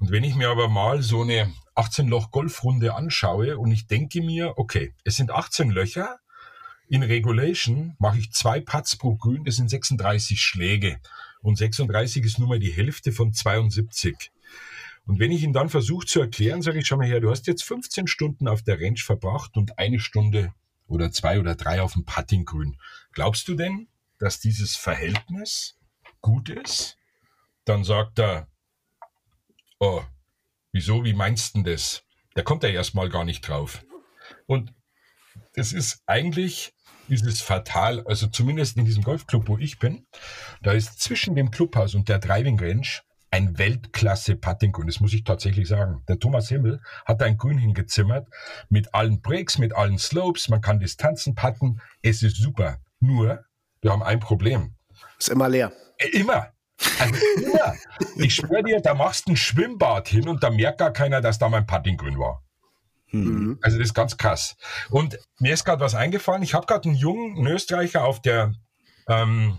[0.00, 4.94] Und wenn ich mir aber mal so eine 18-Loch-Golfrunde anschaue und ich denke mir, okay,
[5.04, 6.18] es sind 18 Löcher,
[6.88, 10.98] in Regulation mache ich zwei Putts pro Grün, das sind 36 Schläge.
[11.42, 14.30] Und 36 ist nun mal die Hälfte von 72.
[15.06, 17.46] Und wenn ich ihn dann versuche zu erklären, sage ich, schau mal her, du hast
[17.46, 20.54] jetzt 15 Stunden auf der Range verbracht und eine Stunde
[20.86, 22.78] oder zwei oder drei auf dem Puttinggrün.
[23.12, 23.88] Glaubst du denn,
[24.18, 25.78] dass dieses Verhältnis
[26.20, 26.98] gut ist?
[27.64, 28.48] Dann sagt er,
[29.78, 30.02] oh,
[30.72, 32.04] wieso, wie meinst du das?
[32.34, 33.84] Da kommt er erstmal gar nicht drauf.
[34.46, 34.72] Und
[35.54, 36.74] das ist eigentlich
[37.10, 40.06] dieses fatal, also zumindest in diesem Golfclub, wo ich bin,
[40.62, 42.86] da ist zwischen dem Clubhaus und der Driving Range
[43.30, 44.86] ein Weltklasse Putting Grün.
[44.86, 46.02] Das muss ich tatsächlich sagen.
[46.08, 48.28] Der Thomas Himmel hat ein Grün hingezimmert
[48.68, 50.48] mit allen Breaks, mit allen Slopes.
[50.48, 51.80] Man kann Distanzen putten.
[52.02, 52.78] Es ist super.
[52.98, 53.44] Nur,
[53.82, 54.74] wir haben ein Problem.
[55.18, 55.72] Ist immer leer.
[55.98, 56.48] Äh, immer.
[56.98, 57.74] Also immer.
[58.16, 61.38] Ich schwöre dir, da machst du ein Schwimmbad hin und da merkt gar keiner, dass
[61.38, 62.42] da mein Puttinggrün war.
[63.12, 63.58] Mhm.
[63.62, 64.56] Also das ist ganz krass.
[64.90, 66.42] Und mir ist gerade was eingefallen.
[66.42, 68.54] Ich habe gerade einen jungen Österreicher auf der
[69.08, 69.58] ähm,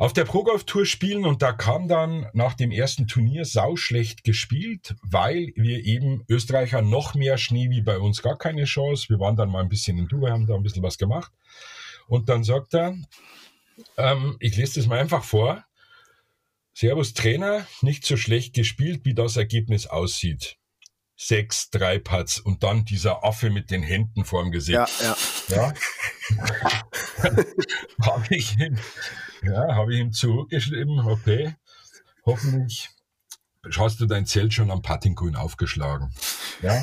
[0.00, 4.24] auf der Pro Golf Tour spielen und da kam dann nach dem ersten Turnier sauschlecht
[4.24, 9.10] gespielt, weil wir eben Österreicher noch mehr Schnee wie bei uns gar keine Chance.
[9.10, 11.30] Wir waren dann mal ein bisschen in Dubai, haben da ein bisschen was gemacht.
[12.08, 12.96] Und dann sagt er,
[13.98, 15.66] ähm, ich lese das mal einfach vor.
[16.72, 20.56] Servus Trainer, nicht so schlecht gespielt, wie das Ergebnis aussieht.
[21.22, 24.78] Sechs, drei Putts und dann dieser Affe mit den Händen vorm Gesicht.
[24.78, 24.86] Ja,
[25.48, 25.54] ja.
[25.54, 27.34] ja?
[28.06, 28.78] habe ich, ihm,
[29.42, 31.56] ja, hab ich ihm zurückgeschrieben, okay,
[32.24, 32.88] hoffentlich
[33.76, 36.10] hast du dein Zelt schon am Puttinggrün aufgeschlagen.
[36.62, 36.82] Ja.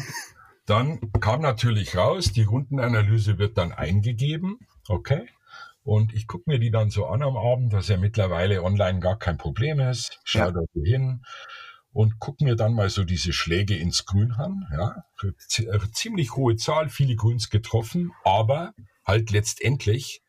[0.68, 5.28] Dann kam natürlich raus, die Rundenanalyse wird dann eingegeben, okay.
[5.82, 9.18] Und ich gucke mir die dann so an am Abend, was ja mittlerweile online gar
[9.18, 10.20] kein Problem ist.
[10.26, 10.52] Schau ja.
[10.52, 11.24] da hin
[11.98, 14.68] und gucke mir dann mal so diese Schläge ins Grün an.
[14.72, 20.22] Ja, äh, ziemlich hohe Zahl, viele Grüns getroffen, aber halt letztendlich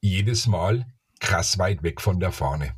[0.00, 0.86] jedes Mal
[1.20, 2.74] krass weit weg von der Fahne.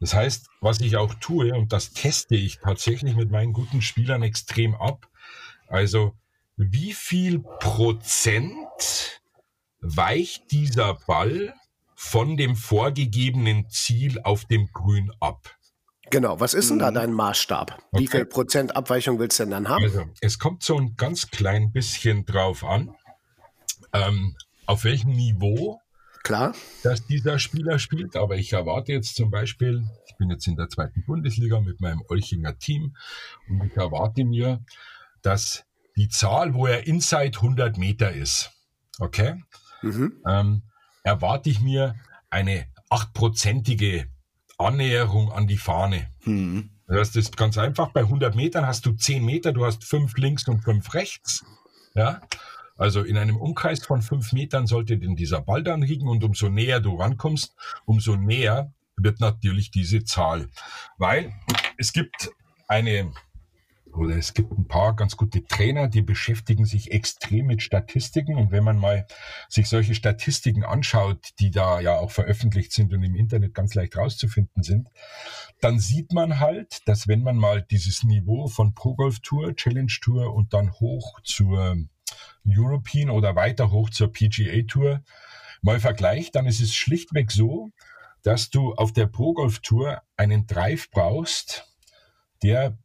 [0.00, 4.24] Das heißt, was ich auch tue, und das teste ich tatsächlich mit meinen guten Spielern
[4.24, 5.06] extrem ab,
[5.68, 6.16] also
[6.56, 9.22] wie viel Prozent
[9.80, 11.54] weicht dieser Ball
[11.94, 15.56] von dem vorgegebenen Ziel auf dem Grün ab.
[16.10, 16.94] Genau, was ist denn da mhm.
[16.94, 17.78] dein Maßstab?
[17.92, 18.02] Okay.
[18.02, 19.84] Wie viel Prozent Abweichung willst du denn dann haben?
[19.84, 22.94] Also, es kommt so ein ganz klein bisschen drauf an,
[23.92, 24.36] ähm,
[24.66, 25.80] auf welchem Niveau
[26.22, 26.54] Klar.
[26.82, 28.16] dass dieser Spieler spielt.
[28.16, 32.02] Aber ich erwarte jetzt zum Beispiel, ich bin jetzt in der zweiten Bundesliga mit meinem
[32.08, 32.96] Olchinger Team
[33.48, 34.64] und ich erwarte mir,
[35.22, 35.64] dass
[35.96, 38.50] die Zahl, wo er inside 100 Meter ist,
[38.98, 39.42] okay,
[39.82, 40.20] mhm.
[40.26, 40.62] ähm,
[41.04, 41.94] erwarte ich mir
[42.30, 44.09] eine achtprozentige
[44.60, 46.08] Annäherung an die Fahne.
[46.24, 46.70] Mhm.
[46.86, 47.92] Das ist ganz einfach.
[47.92, 51.44] Bei 100 Metern hast du 10 Meter, du hast fünf links und fünf rechts.
[51.94, 52.20] Ja.
[52.76, 56.48] Also in einem Umkreis von fünf Metern sollte denn dieser Ball dann liegen und umso
[56.48, 57.54] näher du rankommst,
[57.84, 60.48] umso näher wird natürlich diese Zahl.
[60.98, 61.32] Weil
[61.76, 62.30] es gibt
[62.68, 63.12] eine
[63.94, 68.36] oder es gibt ein paar ganz gute Trainer, die beschäftigen sich extrem mit Statistiken.
[68.36, 69.06] Und wenn man mal
[69.48, 73.96] sich solche Statistiken anschaut, die da ja auch veröffentlicht sind und im Internet ganz leicht
[73.96, 74.88] rauszufinden sind,
[75.60, 79.92] dann sieht man halt, dass wenn man mal dieses Niveau von Pro Golf Tour, Challenge
[80.00, 81.76] Tour und dann hoch zur
[82.46, 85.02] European oder weiter hoch zur PGA Tour
[85.62, 87.70] mal vergleicht, dann ist es schlichtweg so,
[88.22, 91.66] dass du auf der Pro Golf Tour einen Drive brauchst,
[92.42, 92.78] der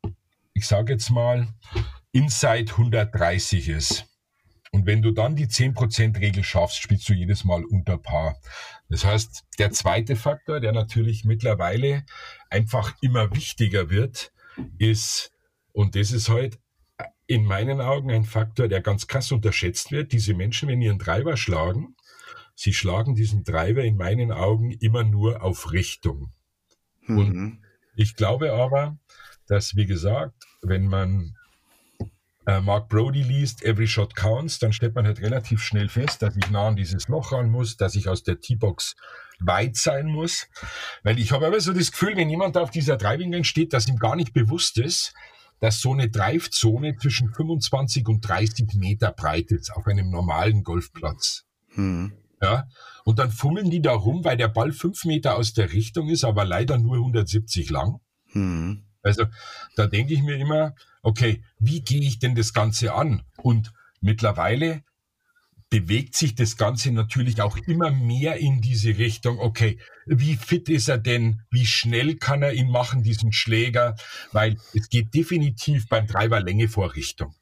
[0.55, 1.47] ich sage jetzt mal,
[2.11, 4.07] Inside 130 ist.
[4.71, 8.35] Und wenn du dann die 10%-Regel schaffst, spielst du jedes Mal unter Paar.
[8.89, 12.05] Das heißt, der zweite Faktor, der natürlich mittlerweile
[12.49, 14.31] einfach immer wichtiger wird,
[14.77, 15.31] ist,
[15.71, 16.59] und das ist halt
[17.27, 20.11] in meinen Augen ein Faktor, der ganz krass unterschätzt wird.
[20.11, 21.95] Diese Menschen, wenn ihren Treiber schlagen,
[22.53, 26.33] sie schlagen diesen Treiber in meinen Augen immer nur auf Richtung.
[27.01, 27.17] Mhm.
[27.17, 27.63] Und
[27.95, 28.97] ich glaube aber,
[29.47, 31.35] dass, wie gesagt, wenn man
[32.45, 36.35] äh, Mark Brody liest, Every Shot Counts, dann stellt man halt relativ schnell fest, dass
[36.35, 38.95] ich nah an dieses Loch ran muss, dass ich aus der T-Box
[39.39, 40.47] weit sein muss.
[41.03, 43.97] Weil ich habe aber so das Gefühl, wenn jemand auf dieser Driving steht, dass ihm
[43.97, 45.13] gar nicht bewusst ist,
[45.59, 51.45] dass so eine Drive-Zone zwischen 25 und 30 Meter breit ist auf einem normalen Golfplatz.
[51.69, 52.13] Hm.
[52.41, 52.67] Ja,
[53.05, 56.25] und dann fummeln die da rum, weil der Ball fünf Meter aus der Richtung ist,
[56.25, 58.01] aber leider nur 170 lang.
[58.31, 58.83] Hm.
[59.05, 59.25] Also
[59.75, 63.21] da denke ich mir immer, okay, wie gehe ich denn das Ganze an?
[63.37, 64.83] Und mittlerweile
[65.69, 70.87] bewegt sich das Ganze natürlich auch immer mehr in diese Richtung, okay, wie fit ist
[70.87, 71.41] er denn?
[71.49, 73.95] Wie schnell kann er ihn machen, diesen Schläger?
[74.31, 77.35] Weil es geht definitiv beim Treiber Länge vor Richtung.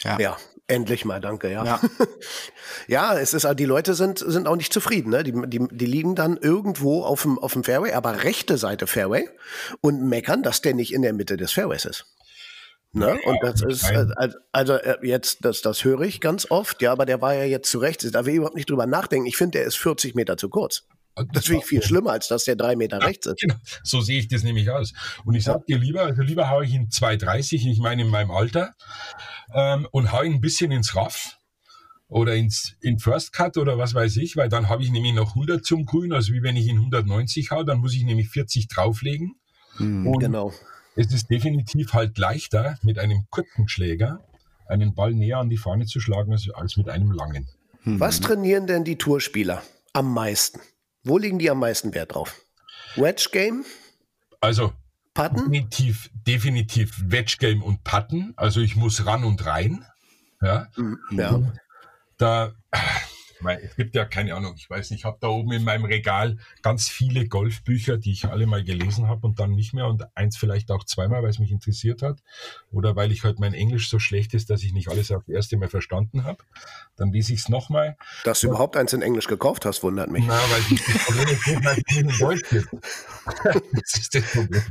[0.00, 0.18] Ja.
[0.18, 0.36] ja.
[0.70, 1.64] Endlich mal, danke, ja.
[1.64, 1.80] Ja,
[2.86, 5.24] ja es ist, die Leute sind, sind auch nicht zufrieden, ne?
[5.24, 9.28] Die, die, die liegen dann irgendwo auf dem, auf dem Fairway, aber rechte Seite Fairway
[9.80, 12.04] und meckern, dass der nicht in der Mitte des Fairways ist.
[12.92, 13.18] Ne?
[13.22, 13.84] Ja, und das ist,
[14.52, 17.70] also äh, jetzt, das, das höre ich ganz oft, ja, aber der war ja jetzt
[17.70, 19.26] zu rechts, da will ich überhaupt nicht drüber nachdenken.
[19.26, 20.84] Ich finde, der ist 40 Meter zu kurz.
[21.32, 23.40] Das finde ich viel schlimmer, als dass der drei Meter rechts ist.
[23.40, 23.56] Genau.
[23.82, 24.92] So sehe ich das nämlich aus.
[25.24, 28.30] Und ich sage dir lieber, also lieber haue ich ihn 2,30, ich meine in meinem
[28.30, 28.74] Alter,
[29.54, 31.38] ähm, und haue ihn ein bisschen ins Raff
[32.08, 35.30] oder ins in First Cut oder was weiß ich, weil dann habe ich nämlich noch
[35.30, 38.68] 100 zum Grün, also wie wenn ich ihn 190 haue, dann muss ich nämlich 40
[38.68, 39.36] drauflegen.
[39.76, 40.52] Hm, genau.
[40.96, 44.24] Es ist definitiv halt leichter, mit einem kurzen Schläger
[44.66, 47.48] einen Ball näher an die Fahne zu schlagen, als, als mit einem langen.
[47.82, 48.00] Hm.
[48.00, 50.60] Was trainieren denn die Tourspieler am meisten?
[51.04, 52.40] Wo liegen die am meisten Wert drauf?
[52.96, 53.64] Wedge Game?
[54.40, 54.72] Also
[55.18, 55.50] Putten?
[55.50, 58.34] Definitiv, definitiv Wedge Game und Putten.
[58.36, 59.84] Also ich muss ran und rein.
[60.40, 60.68] Ja.
[60.76, 60.98] Mhm.
[61.10, 61.40] ja.
[62.18, 62.52] Da,
[63.62, 66.38] es gibt ja keine Ahnung, ich weiß nicht, ich habe da oben in meinem Regal
[66.62, 70.36] ganz viele Golfbücher, die ich alle mal gelesen habe und dann nicht mehr und eins
[70.36, 72.18] vielleicht auch zweimal, weil es mich interessiert hat
[72.70, 75.34] oder weil ich halt mein Englisch so schlecht ist, dass ich nicht alles auf das
[75.34, 76.38] erste Mal verstanden habe.
[76.96, 77.96] Dann lese ich es nochmal.
[78.24, 80.24] Dass du überhaupt eins in Englisch gekauft hast, wundert mich.
[80.26, 82.68] Na, weil ich das Problem nicht in Deutsch gibt.
[83.72, 84.62] Das ist das Problem.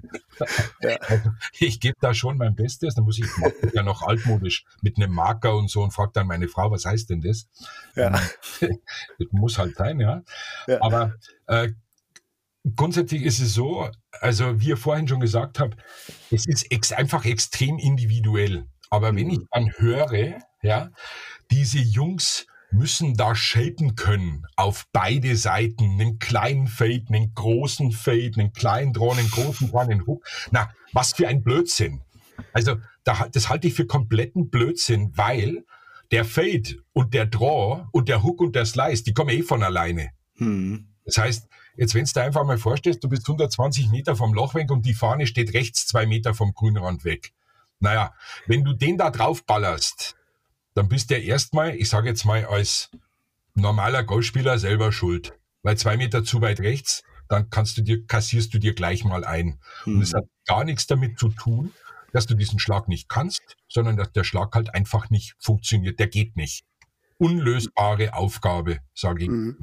[0.82, 0.97] Ja.
[0.97, 3.26] Also, ich gebe da schon mein Bestes, dann muss ich
[3.74, 7.09] ja noch altmodisch mit einem Marker und so und frage dann meine Frau, was heißt
[7.09, 7.47] denn das?
[7.95, 8.20] Ja.
[9.20, 10.24] das muss halt sein, ja.
[10.68, 10.82] ja.
[10.82, 11.14] Aber
[11.47, 11.70] äh,
[12.76, 15.78] grundsätzlich ist es so, also wie ihr vorhin schon gesagt habt,
[16.32, 18.66] es ist ex einfach extrem individuell.
[18.89, 19.47] Aber wenn ich mhm.
[19.51, 20.89] dann höre, ja,
[21.51, 28.34] diese Jungs müssen da shapen können auf beide Seiten, einen kleinen Fade, einen großen Fade,
[28.38, 30.26] einen kleinen Draw, einen großen Draw, einen Hook.
[30.51, 32.01] Na, was für ein Blödsinn.
[32.53, 35.66] Also, da, das halte ich für kompletten Blödsinn, weil
[36.12, 39.64] der Fade und der Draw und der Hook und der Slice, die kommen eh von
[39.64, 40.12] alleine.
[40.36, 40.88] Hm.
[41.05, 41.47] Das heißt,
[41.78, 44.86] jetzt wenn du dir einfach mal vorstellst, du bist 120 Meter vom Loch weg und
[44.86, 47.34] die Fahne steht rechts zwei Meter vom Grünrand weg.
[47.80, 48.14] Naja,
[48.45, 50.16] wenn du den da drauf ballerst,
[50.74, 52.89] dann bist du ja erstmal, ich sage jetzt mal als
[53.53, 55.34] normaler Golfspieler selber schuld.
[55.64, 59.26] Weil zwei Meter zu weit rechts, dann kannst du dir, kassierst du dir gleich mal
[59.26, 59.60] ein.
[59.84, 59.95] Hm.
[59.95, 61.74] Und es hat gar nichts damit zu tun,
[62.18, 65.99] dass du diesen Schlag nicht kannst, sondern dass der Schlag halt einfach nicht funktioniert.
[65.99, 66.65] Der geht nicht.
[67.20, 69.30] Unlösbare Aufgabe, sage ich.
[69.30, 69.57] Mhm.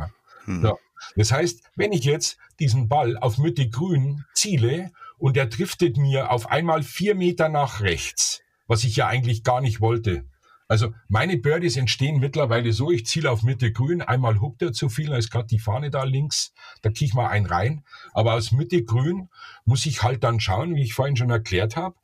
[0.62, 0.74] Ja.
[1.16, 6.30] Das heißt, wenn ich jetzt diesen Ball auf Mitte grün ziele und er driftet mir
[6.30, 10.24] auf einmal vier Meter nach rechts, was ich ja eigentlich gar nicht wollte.
[10.68, 14.88] Also meine Birdies entstehen mittlerweile so, ich ziele auf Mitte grün, einmal huckt er zu
[14.88, 17.84] viel, da ist gerade die Fahne da links, da kriege ich mal einen rein.
[18.12, 19.28] Aber aus Mitte grün
[19.64, 21.96] muss ich halt dann schauen, wie ich vorhin schon erklärt habe,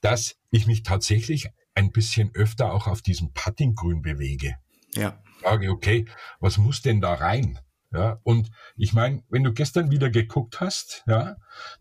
[0.00, 4.56] dass ich mich tatsächlich ein bisschen öfter auch auf diesem Puttinggrün bewege.
[4.94, 5.22] Ja.
[5.42, 6.06] Frage, okay,
[6.40, 7.58] was muss denn da rein?
[7.92, 11.36] Ja, und ich meine, wenn du gestern wieder geguckt hast, ja,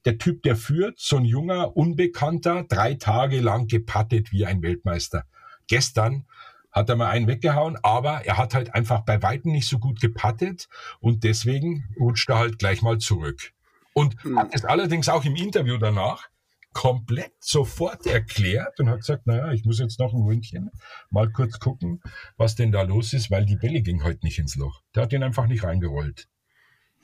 [0.06, 5.26] der Typ, der führt, so ein junger, unbekannter, drei Tage lang gepattet wie ein Weltmeister.
[5.68, 6.28] Gestern
[6.72, 10.00] hat er mal einen weggehauen, aber er hat halt einfach bei Weitem nicht so gut
[10.00, 10.68] gepattet
[11.00, 13.54] und deswegen rutscht er halt gleich mal zurück.
[13.94, 14.38] Und mhm.
[14.38, 16.28] hat es allerdings auch im Interview danach
[16.76, 20.70] komplett sofort erklärt und hat gesagt, naja, ich muss jetzt noch ein Ründchen
[21.10, 22.02] mal kurz gucken,
[22.36, 24.82] was denn da los ist, weil die Bälle ging heute nicht ins Loch.
[24.94, 26.28] Der hat den einfach nicht reingerollt.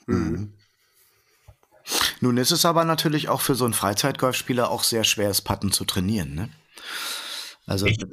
[0.06, 0.52] Mhm.
[2.20, 5.72] Nun ist es aber natürlich auch für so einen Freizeitgolfspieler auch sehr schwer, das Putten
[5.72, 6.34] zu trainieren.
[6.34, 6.50] Ne?
[7.66, 8.04] Also, Echt?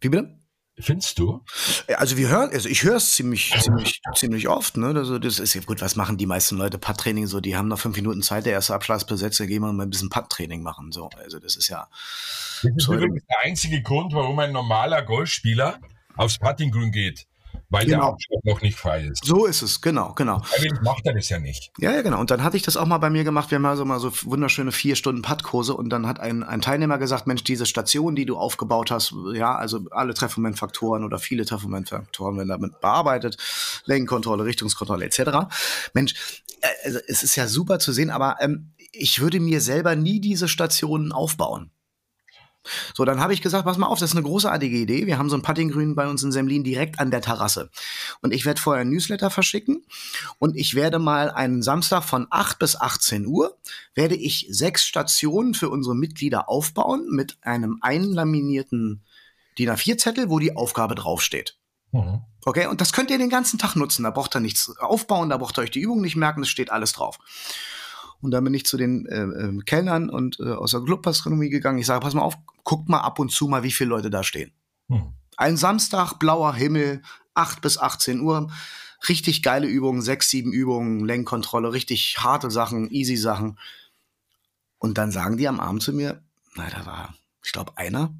[0.00, 0.40] wie bitte?
[0.78, 1.44] Findest du?
[1.96, 4.76] Also wir hören, also ich höre es ziemlich, ziemlich, ziemlich oft.
[4.76, 4.86] Ne?
[4.86, 6.78] Also das ist ja gut, was machen die meisten Leute?
[6.78, 9.72] Putt-Training so, die haben noch fünf Minuten Zeit, der erste Abschlag besetzt, dann gehen wir
[9.72, 10.90] mal ein bisschen Putt-Training machen.
[10.92, 11.88] So, also das ist ja.
[12.62, 15.80] Das ist übrigens der einzige Grund, warum ein normaler Golfspieler
[16.16, 17.26] aufs Puttinggrün geht
[17.70, 17.98] weil genau.
[17.98, 19.24] der Abschlag noch nicht frei ist.
[19.24, 20.42] So ist es, genau, genau.
[20.42, 21.70] Freiwillig macht er das ja nicht.
[21.78, 22.20] Ja, ja, genau.
[22.20, 23.50] Und dann hatte ich das auch mal bei mir gemacht.
[23.50, 26.98] Wir haben also mal so wunderschöne vier Stunden Puttkurse und dann hat ein, ein Teilnehmer
[26.98, 32.36] gesagt, Mensch, diese Station, die du aufgebaut hast, ja, also alle Treffmomentfaktoren oder viele Treffmomentfaktoren
[32.36, 33.36] werden damit bearbeitet,
[33.84, 35.48] Lenkenkontrolle, Richtungskontrolle etc.
[35.94, 39.94] Mensch, äh, also es ist ja super zu sehen, aber ähm, ich würde mir selber
[39.94, 41.70] nie diese Stationen aufbauen.
[42.94, 45.06] So, dann habe ich gesagt, pass mal auf, das ist eine großartige Idee.
[45.06, 47.70] Wir haben so ein Puttinggrün bei uns in Semlin direkt an der Terrasse.
[48.20, 49.84] Und ich werde vorher ein Newsletter verschicken
[50.38, 53.58] und ich werde mal einen Samstag von 8 bis 18 Uhr,
[53.94, 59.02] werde ich sechs Stationen für unsere Mitglieder aufbauen mit einem einlaminierten
[59.58, 61.56] DIN A4-Zettel, wo die Aufgabe draufsteht.
[61.92, 62.20] Mhm.
[62.44, 64.04] Okay, und das könnt ihr den ganzen Tag nutzen.
[64.04, 66.70] Da braucht ihr nichts aufbauen, da braucht ihr euch die Übung nicht merken, es steht
[66.70, 67.18] alles drauf.
[68.20, 71.78] Und dann bin ich zu den äh, äh, Kellnern und äh, aus der Clubgastronomie gegangen.
[71.78, 74.22] Ich sage, pass mal auf, guckt mal ab und zu mal, wie viele Leute da
[74.22, 74.52] stehen.
[74.88, 75.14] Hm.
[75.36, 77.02] Ein Samstag, blauer Himmel,
[77.34, 78.50] 8 bis 18 Uhr.
[79.08, 83.58] Richtig geile Übungen, sechs, sieben Übungen, Lenkkontrolle, richtig harte Sachen, easy Sachen.
[84.78, 86.22] Und dann sagen die am Abend zu mir,
[86.56, 88.14] na, da war, ich glaube, einer.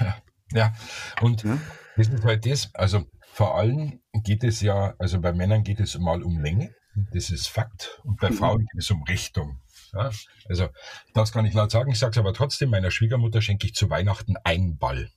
[0.00, 0.16] Ja,
[0.52, 0.72] ja.
[1.20, 1.58] und ja?
[1.96, 5.96] das ist halt das, also vor allem geht es ja, also bei Männern geht es
[5.98, 6.74] mal um Länge.
[6.94, 8.00] Das ist Fakt.
[8.04, 8.34] Und bei mhm.
[8.34, 9.60] Frauen geht es um Richtung.
[9.92, 10.10] Ja,
[10.48, 10.68] also,
[11.14, 11.90] das kann ich laut sagen.
[11.90, 15.10] Ich sage es aber trotzdem, meiner Schwiegermutter schenke ich zu Weihnachten einen Ball.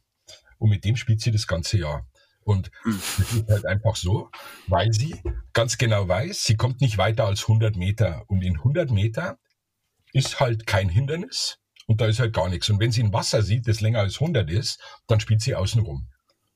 [0.57, 2.07] Und mit dem spielt sie das ganze Jahr.
[2.43, 2.99] Und mhm.
[3.17, 4.29] das ist halt einfach so,
[4.67, 5.21] weil sie
[5.53, 8.23] ganz genau weiß, sie kommt nicht weiter als 100 Meter.
[8.27, 9.37] Und in 100 Meter
[10.11, 11.57] ist halt kein Hindernis
[11.87, 12.69] und da ist halt gar nichts.
[12.69, 15.81] Und wenn sie ein Wasser sieht, das länger als 100 ist, dann spielt sie außen
[15.81, 16.09] rum.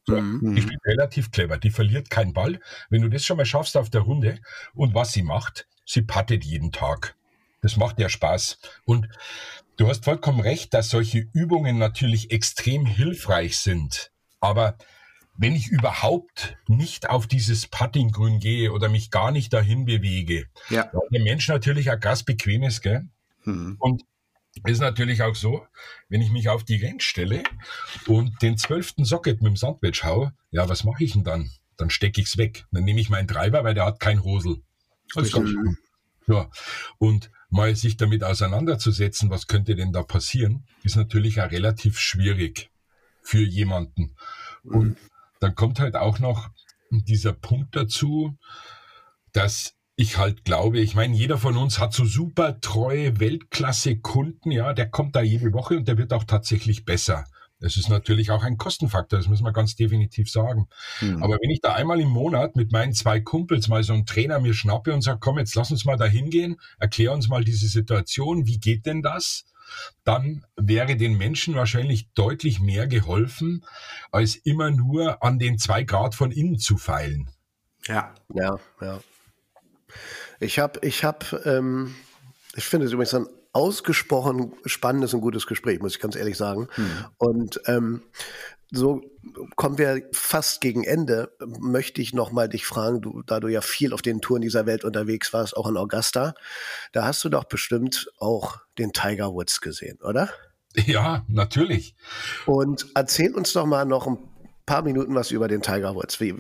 [0.08, 0.56] Mhm.
[0.56, 1.58] Die spielt relativ clever.
[1.58, 2.60] Die verliert keinen Ball.
[2.90, 4.40] Wenn du das schon mal schaffst auf der Runde
[4.74, 7.16] und was sie macht, sie pattet jeden Tag.
[7.62, 8.60] Das macht ja Spaß.
[8.86, 9.08] Und
[9.78, 14.12] du hast vollkommen recht, dass solche Übungen natürlich extrem hilfreich sind.
[14.40, 14.78] Aber
[15.38, 20.92] wenn ich überhaupt nicht auf dieses Puttinggrün gehe oder mich gar nicht dahin bewege, ja.
[21.12, 23.08] der Mensch natürlich auch ganz bequem ist, gell?
[23.44, 23.76] Mhm.
[23.80, 24.04] Und
[24.66, 25.66] ist natürlich auch so,
[26.10, 27.44] wenn ich mich auf die Range stelle
[28.08, 31.52] und den zwölften Socket mit dem Sandwich hau, ja, was mache ich denn dann?
[31.78, 32.66] Dann stecke ich's weg.
[32.72, 34.64] Dann nehme ich meinen Treiber, weil der hat kein Hosel.
[35.16, 35.32] Das
[36.28, 36.50] ja.
[36.98, 42.70] Und mal sich damit auseinanderzusetzen, was könnte denn da passieren, ist natürlich auch relativ schwierig
[43.22, 44.16] für jemanden.
[44.64, 44.98] Und mhm.
[45.40, 46.50] dann kommt halt auch noch
[46.90, 48.38] dieser Punkt dazu,
[49.32, 54.74] dass ich halt glaube, ich meine, jeder von uns hat so super treue Weltklasse-Kunden, ja,
[54.74, 57.26] der kommt da jede Woche und der wird auch tatsächlich besser.
[57.60, 60.68] Das ist natürlich auch ein Kostenfaktor, das muss man ganz definitiv sagen.
[61.02, 61.24] Mhm.
[61.24, 64.40] Aber wenn ich da einmal im Monat mit meinen zwei Kumpels mal so einen Trainer
[64.40, 67.68] mir schnappe und sage, komm, jetzt lass uns mal da hingehen, erklär uns mal diese
[67.68, 69.46] Situation, wie geht denn das?
[70.04, 73.66] Dann wäre den Menschen wahrscheinlich deutlich mehr geholfen,
[74.12, 77.32] als immer nur an den zwei Grad von innen zu feilen.
[77.88, 79.00] Ja, ja, ja.
[80.40, 81.96] Ich habe, ich habe, ähm,
[82.56, 86.68] ich finde es übrigens ein ausgesprochen spannendes und gutes Gespräch, muss ich ganz ehrlich sagen.
[86.76, 86.90] Hm.
[87.18, 88.04] Und ähm,
[88.72, 89.02] so
[89.56, 91.32] kommen wir fast gegen Ende.
[91.60, 94.66] Möchte ich noch mal dich fragen, du, da du ja viel auf den Touren dieser
[94.66, 96.34] Welt unterwegs warst, auch in Augusta,
[96.92, 100.30] da hast du doch bestimmt auch den Tiger Woods gesehen, oder?
[100.76, 101.96] Ja, natürlich.
[102.46, 104.20] Und erzähl uns doch mal noch ein
[104.68, 106.20] paar Minuten was über den Tiger Woods.
[106.20, 106.36] Wie,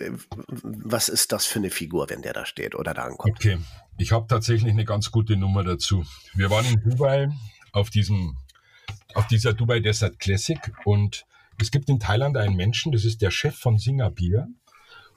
[0.62, 3.36] was ist das für eine Figur, wenn der da steht oder da ankommt?
[3.36, 3.58] Okay,
[3.98, 6.06] ich habe tatsächlich eine ganz gute Nummer dazu.
[6.36, 7.30] Wir waren in Dubai
[7.72, 8.38] auf diesem,
[9.16, 11.26] auf dieser Dubai Desert Classic und
[11.60, 14.48] es gibt in Thailand einen Menschen, das ist der Chef von Singapur.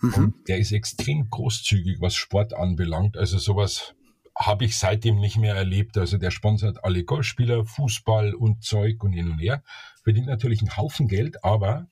[0.00, 0.34] Mhm.
[0.48, 3.18] Der ist extrem großzügig, was Sport anbelangt.
[3.18, 3.94] Also sowas
[4.34, 5.98] habe ich seitdem nicht mehr erlebt.
[5.98, 9.62] Also der sponsert alle Golfspieler, Fußball und Zeug und hin und her.
[10.02, 11.88] Verdient natürlich einen Haufen Geld, aber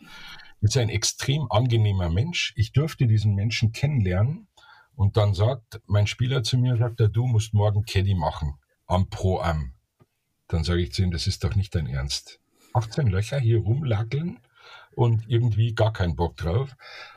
[0.61, 2.53] ist ein extrem angenehmer Mensch.
[2.57, 4.49] Ich durfte diesen Menschen kennenlernen
[4.95, 8.55] und dann sagt mein Spieler zu mir, sagt er, du musst morgen Caddy machen
[8.87, 9.75] am Pro Am.
[10.49, 12.41] Dann sage ich zu ihm, das ist doch nicht dein Ernst.
[12.75, 14.41] 18 Löcher hier rumlackeln
[14.95, 16.75] und irgendwie gar keinen Bock drauf.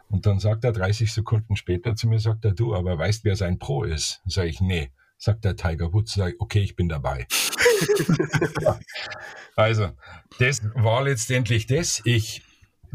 [0.09, 3.35] Und dann sagt er 30 Sekunden später zu mir, sagt er, du, aber weißt, wer
[3.35, 4.21] sein Pro ist?
[4.25, 4.91] Sag ich, nee.
[5.17, 7.27] Sagt der Tiger Woods, sag ich, okay, ich bin dabei.
[9.55, 9.89] also,
[10.39, 12.01] das war letztendlich das.
[12.05, 12.43] Ich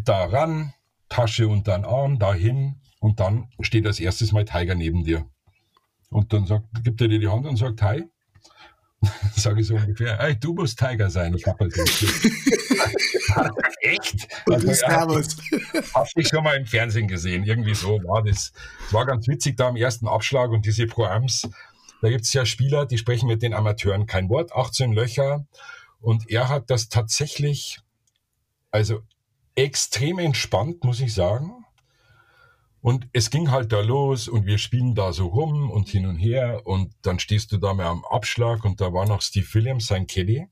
[0.05, 0.73] daran,
[1.09, 5.25] Tasche unter den Arm, dahin und dann steht als erstes mal Tiger neben dir.
[6.11, 8.05] Und dann sagt, gibt er dir die Hand und sagt, hi.
[9.37, 11.35] Sage ich so ungefähr, hey, du musst Tiger sein.
[11.35, 11.77] Ich habe halt
[13.81, 14.29] Echt?
[14.47, 15.37] Also, Servus.
[15.95, 17.45] Hast dich schon mal im Fernsehen gesehen.
[17.45, 18.53] Irgendwie so war das.
[18.87, 21.49] Es war ganz witzig da am ersten Abschlag und diese Pro-Ams.
[22.03, 25.47] Da gibt es ja Spieler, die sprechen mit den Amateuren kein Wort, 18 Löcher.
[26.01, 27.81] Und er hat das tatsächlich,
[28.71, 29.03] also
[29.57, 31.65] extrem entspannt, muss ich sagen.
[32.81, 36.19] Und es ging halt da los und wir spielen da so rum und hin und
[36.19, 39.89] her und dann stehst du da mal am Abschlag und da war noch Steve Williams,
[39.89, 40.47] sein Caddy,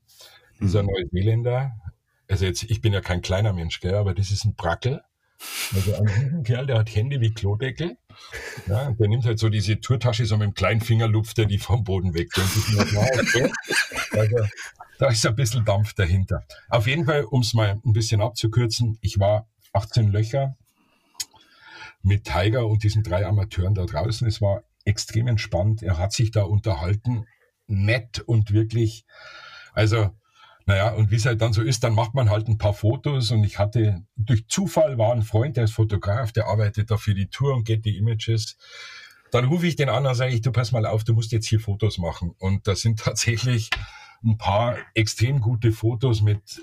[0.59, 0.89] dieser mhm.
[0.89, 1.79] Neuseeländer.
[2.27, 5.01] Also jetzt, ich bin ja kein kleiner Mensch, gell, aber das ist ein Brackel.
[5.73, 7.97] Also ein Kerl, der hat Hände wie Klodeckel.
[8.67, 11.57] Ja, der nimmt halt so diese Tourtasche, so mit dem kleinen Finger lupft er die
[11.59, 12.29] vom Boden weg.
[14.11, 14.37] Also,
[14.99, 16.45] da ist ein bisschen Dampf dahinter.
[16.69, 20.57] Auf jeden Fall, um es mal ein bisschen abzukürzen, ich war 18 Löcher
[22.01, 24.27] mit Tiger und diesen drei Amateuren da draußen.
[24.27, 25.81] Es war extrem entspannt.
[25.81, 27.25] Er hat sich da unterhalten,
[27.67, 29.05] nett und wirklich,
[29.73, 30.11] also
[30.67, 33.29] naja, und wie es halt dann so ist, dann macht man halt ein paar Fotos
[33.29, 37.13] und ich hatte, durch Zufall war ein Freund, der ist Fotograf, der arbeitet da für
[37.13, 38.57] die Tour und geht die Images.
[39.31, 41.47] Dann rufe ich den an und sage ich, du pass mal auf, du musst jetzt
[41.47, 42.33] hier Fotos machen.
[42.39, 43.69] Und das sind tatsächlich
[44.25, 46.61] ein paar extrem gute Fotos mit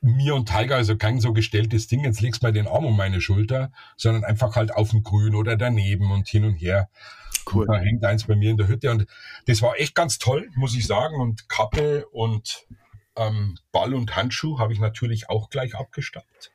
[0.00, 3.20] mir und Tiger, also kein so gestelltes Ding, jetzt legst mal den Arm um meine
[3.20, 6.88] Schulter, sondern einfach halt auf dem Grün oder daneben und hin und her.
[7.52, 7.66] Cool.
[7.66, 9.06] Und da hängt eins bei mir in der Hütte und
[9.46, 11.20] das war echt ganz toll, muss ich sagen.
[11.20, 12.66] Und Kappe und
[13.16, 16.52] ähm, Ball und Handschuh habe ich natürlich auch gleich abgestappt.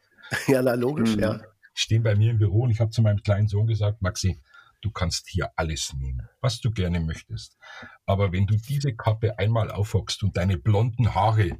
[0.47, 1.21] Ja, na, logisch, mhm.
[1.21, 1.39] ja.
[1.73, 4.41] Stehen bei mir im Büro und ich habe zu meinem kleinen Sohn gesagt, Maxi,
[4.81, 7.57] du kannst hier alles nehmen, was du gerne möchtest.
[8.05, 11.57] Aber wenn du diese Kappe einmal aufhockst und deine blonden Haare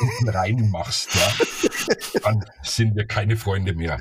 [0.00, 4.00] unten reinmachst, ja, dann sind wir keine Freunde mehr.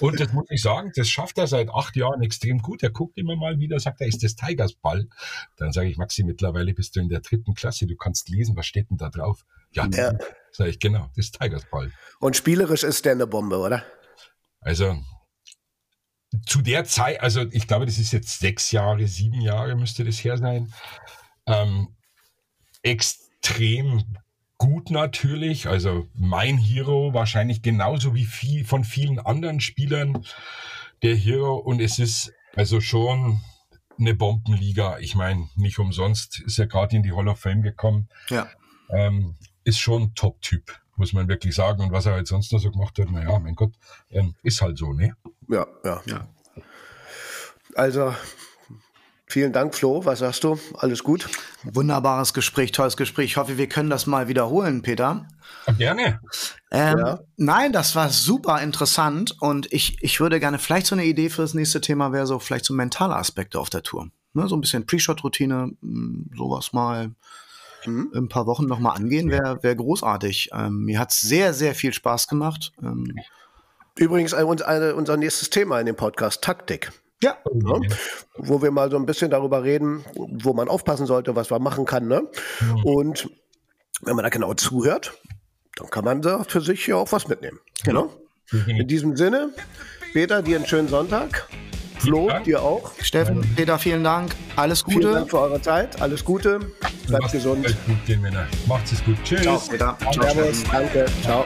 [0.00, 2.82] Und das muss ich sagen, das schafft er seit acht Jahren extrem gut.
[2.82, 5.06] Er guckt immer mal wieder, sagt er, ist das Tigers Ball?
[5.56, 8.66] Dann sage ich, Maxi, mittlerweile bist du in der dritten Klasse, du kannst lesen, was
[8.66, 9.44] steht denn da drauf?
[9.72, 10.12] Ja, ja.
[10.52, 11.90] sage ich, genau, das ist Tigers Ball.
[12.20, 13.84] Und spielerisch ist der eine Bombe, oder?
[14.60, 14.96] Also
[16.46, 20.22] zu der Zeit, also ich glaube, das ist jetzt sechs Jahre, sieben Jahre müsste das
[20.22, 20.72] her sein.
[21.46, 21.88] Ähm,
[22.82, 24.04] extrem
[24.58, 30.24] gut natürlich, also mein Hero wahrscheinlich genauso wie viel von vielen anderen Spielern
[31.02, 33.40] der Hero und es ist also schon
[33.98, 34.98] eine Bombenliga.
[34.98, 38.08] Ich meine, nicht umsonst ist er gerade in die Hall of Fame gekommen.
[38.30, 38.48] Ja.
[38.90, 41.82] Ähm, ist schon Top-Typ, muss man wirklich sagen.
[41.82, 43.72] Und was er halt sonst noch so gemacht hat, naja, mein Gott,
[44.10, 45.16] ähm, ist halt so, ne?
[45.48, 46.28] Ja, ja, ja.
[47.74, 48.14] Also,
[49.26, 50.04] vielen Dank, Flo.
[50.04, 50.58] Was sagst du?
[50.74, 51.28] Alles gut?
[51.64, 53.26] Wunderbares Gespräch, tolles Gespräch.
[53.26, 55.26] Ich hoffe, wir können das mal wiederholen, Peter.
[55.78, 56.20] Gerne.
[56.70, 57.20] Ähm, ja.
[57.36, 61.42] Nein, das war super interessant und ich, ich würde gerne vielleicht so eine Idee für
[61.42, 64.10] das nächste Thema wäre so vielleicht so mentale Aspekte auf der Tour.
[64.34, 67.12] Ne, so ein bisschen Pre-Shot-Routine, hm, sowas mal
[67.86, 68.10] mhm.
[68.14, 70.50] ein paar Wochen noch mal angehen, wäre wär großartig.
[70.52, 72.72] Ähm, mir hat es sehr, sehr viel Spaß gemacht.
[72.82, 73.14] Ähm,
[73.96, 76.90] Übrigens unser nächstes Thema in dem Podcast, Taktik.
[77.22, 77.38] Ja.
[77.44, 77.80] ja.
[78.36, 81.84] Wo wir mal so ein bisschen darüber reden, wo man aufpassen sollte, was man machen
[81.84, 82.08] kann.
[82.08, 82.28] Ne?
[82.60, 82.84] Mhm.
[82.84, 83.30] Und
[84.02, 85.18] wenn man da genau zuhört,
[85.76, 87.60] dann kann man da für sich ja auch was mitnehmen.
[87.84, 88.10] Genau.
[88.50, 88.68] Mhm.
[88.68, 89.50] In diesem Sinne,
[90.12, 91.48] Peter, dir einen schönen Sonntag.
[91.98, 92.92] Flo, dir auch.
[93.00, 94.34] Steffen, Peter, vielen Dank.
[94.56, 94.98] Alles Gute.
[94.98, 96.00] Vielen Dank für eure Zeit.
[96.00, 96.58] Alles Gute.
[97.06, 97.64] Bleibt Macht's gesund.
[97.86, 98.46] Gut gehen, Männer.
[98.66, 99.16] Macht's es gut.
[99.24, 99.42] Tschüss.
[99.42, 99.96] Ciao, Peter.
[100.12, 100.64] Ciao, Servus.
[100.70, 101.06] Danke.
[101.22, 101.44] Ciao.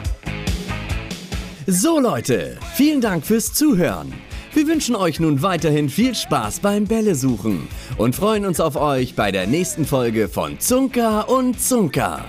[1.67, 4.11] So Leute, vielen Dank fürs Zuhören.
[4.53, 9.15] Wir wünschen euch nun weiterhin viel Spaß beim Bälle suchen und freuen uns auf euch
[9.15, 12.25] bei der nächsten Folge von Zunker und Zunker.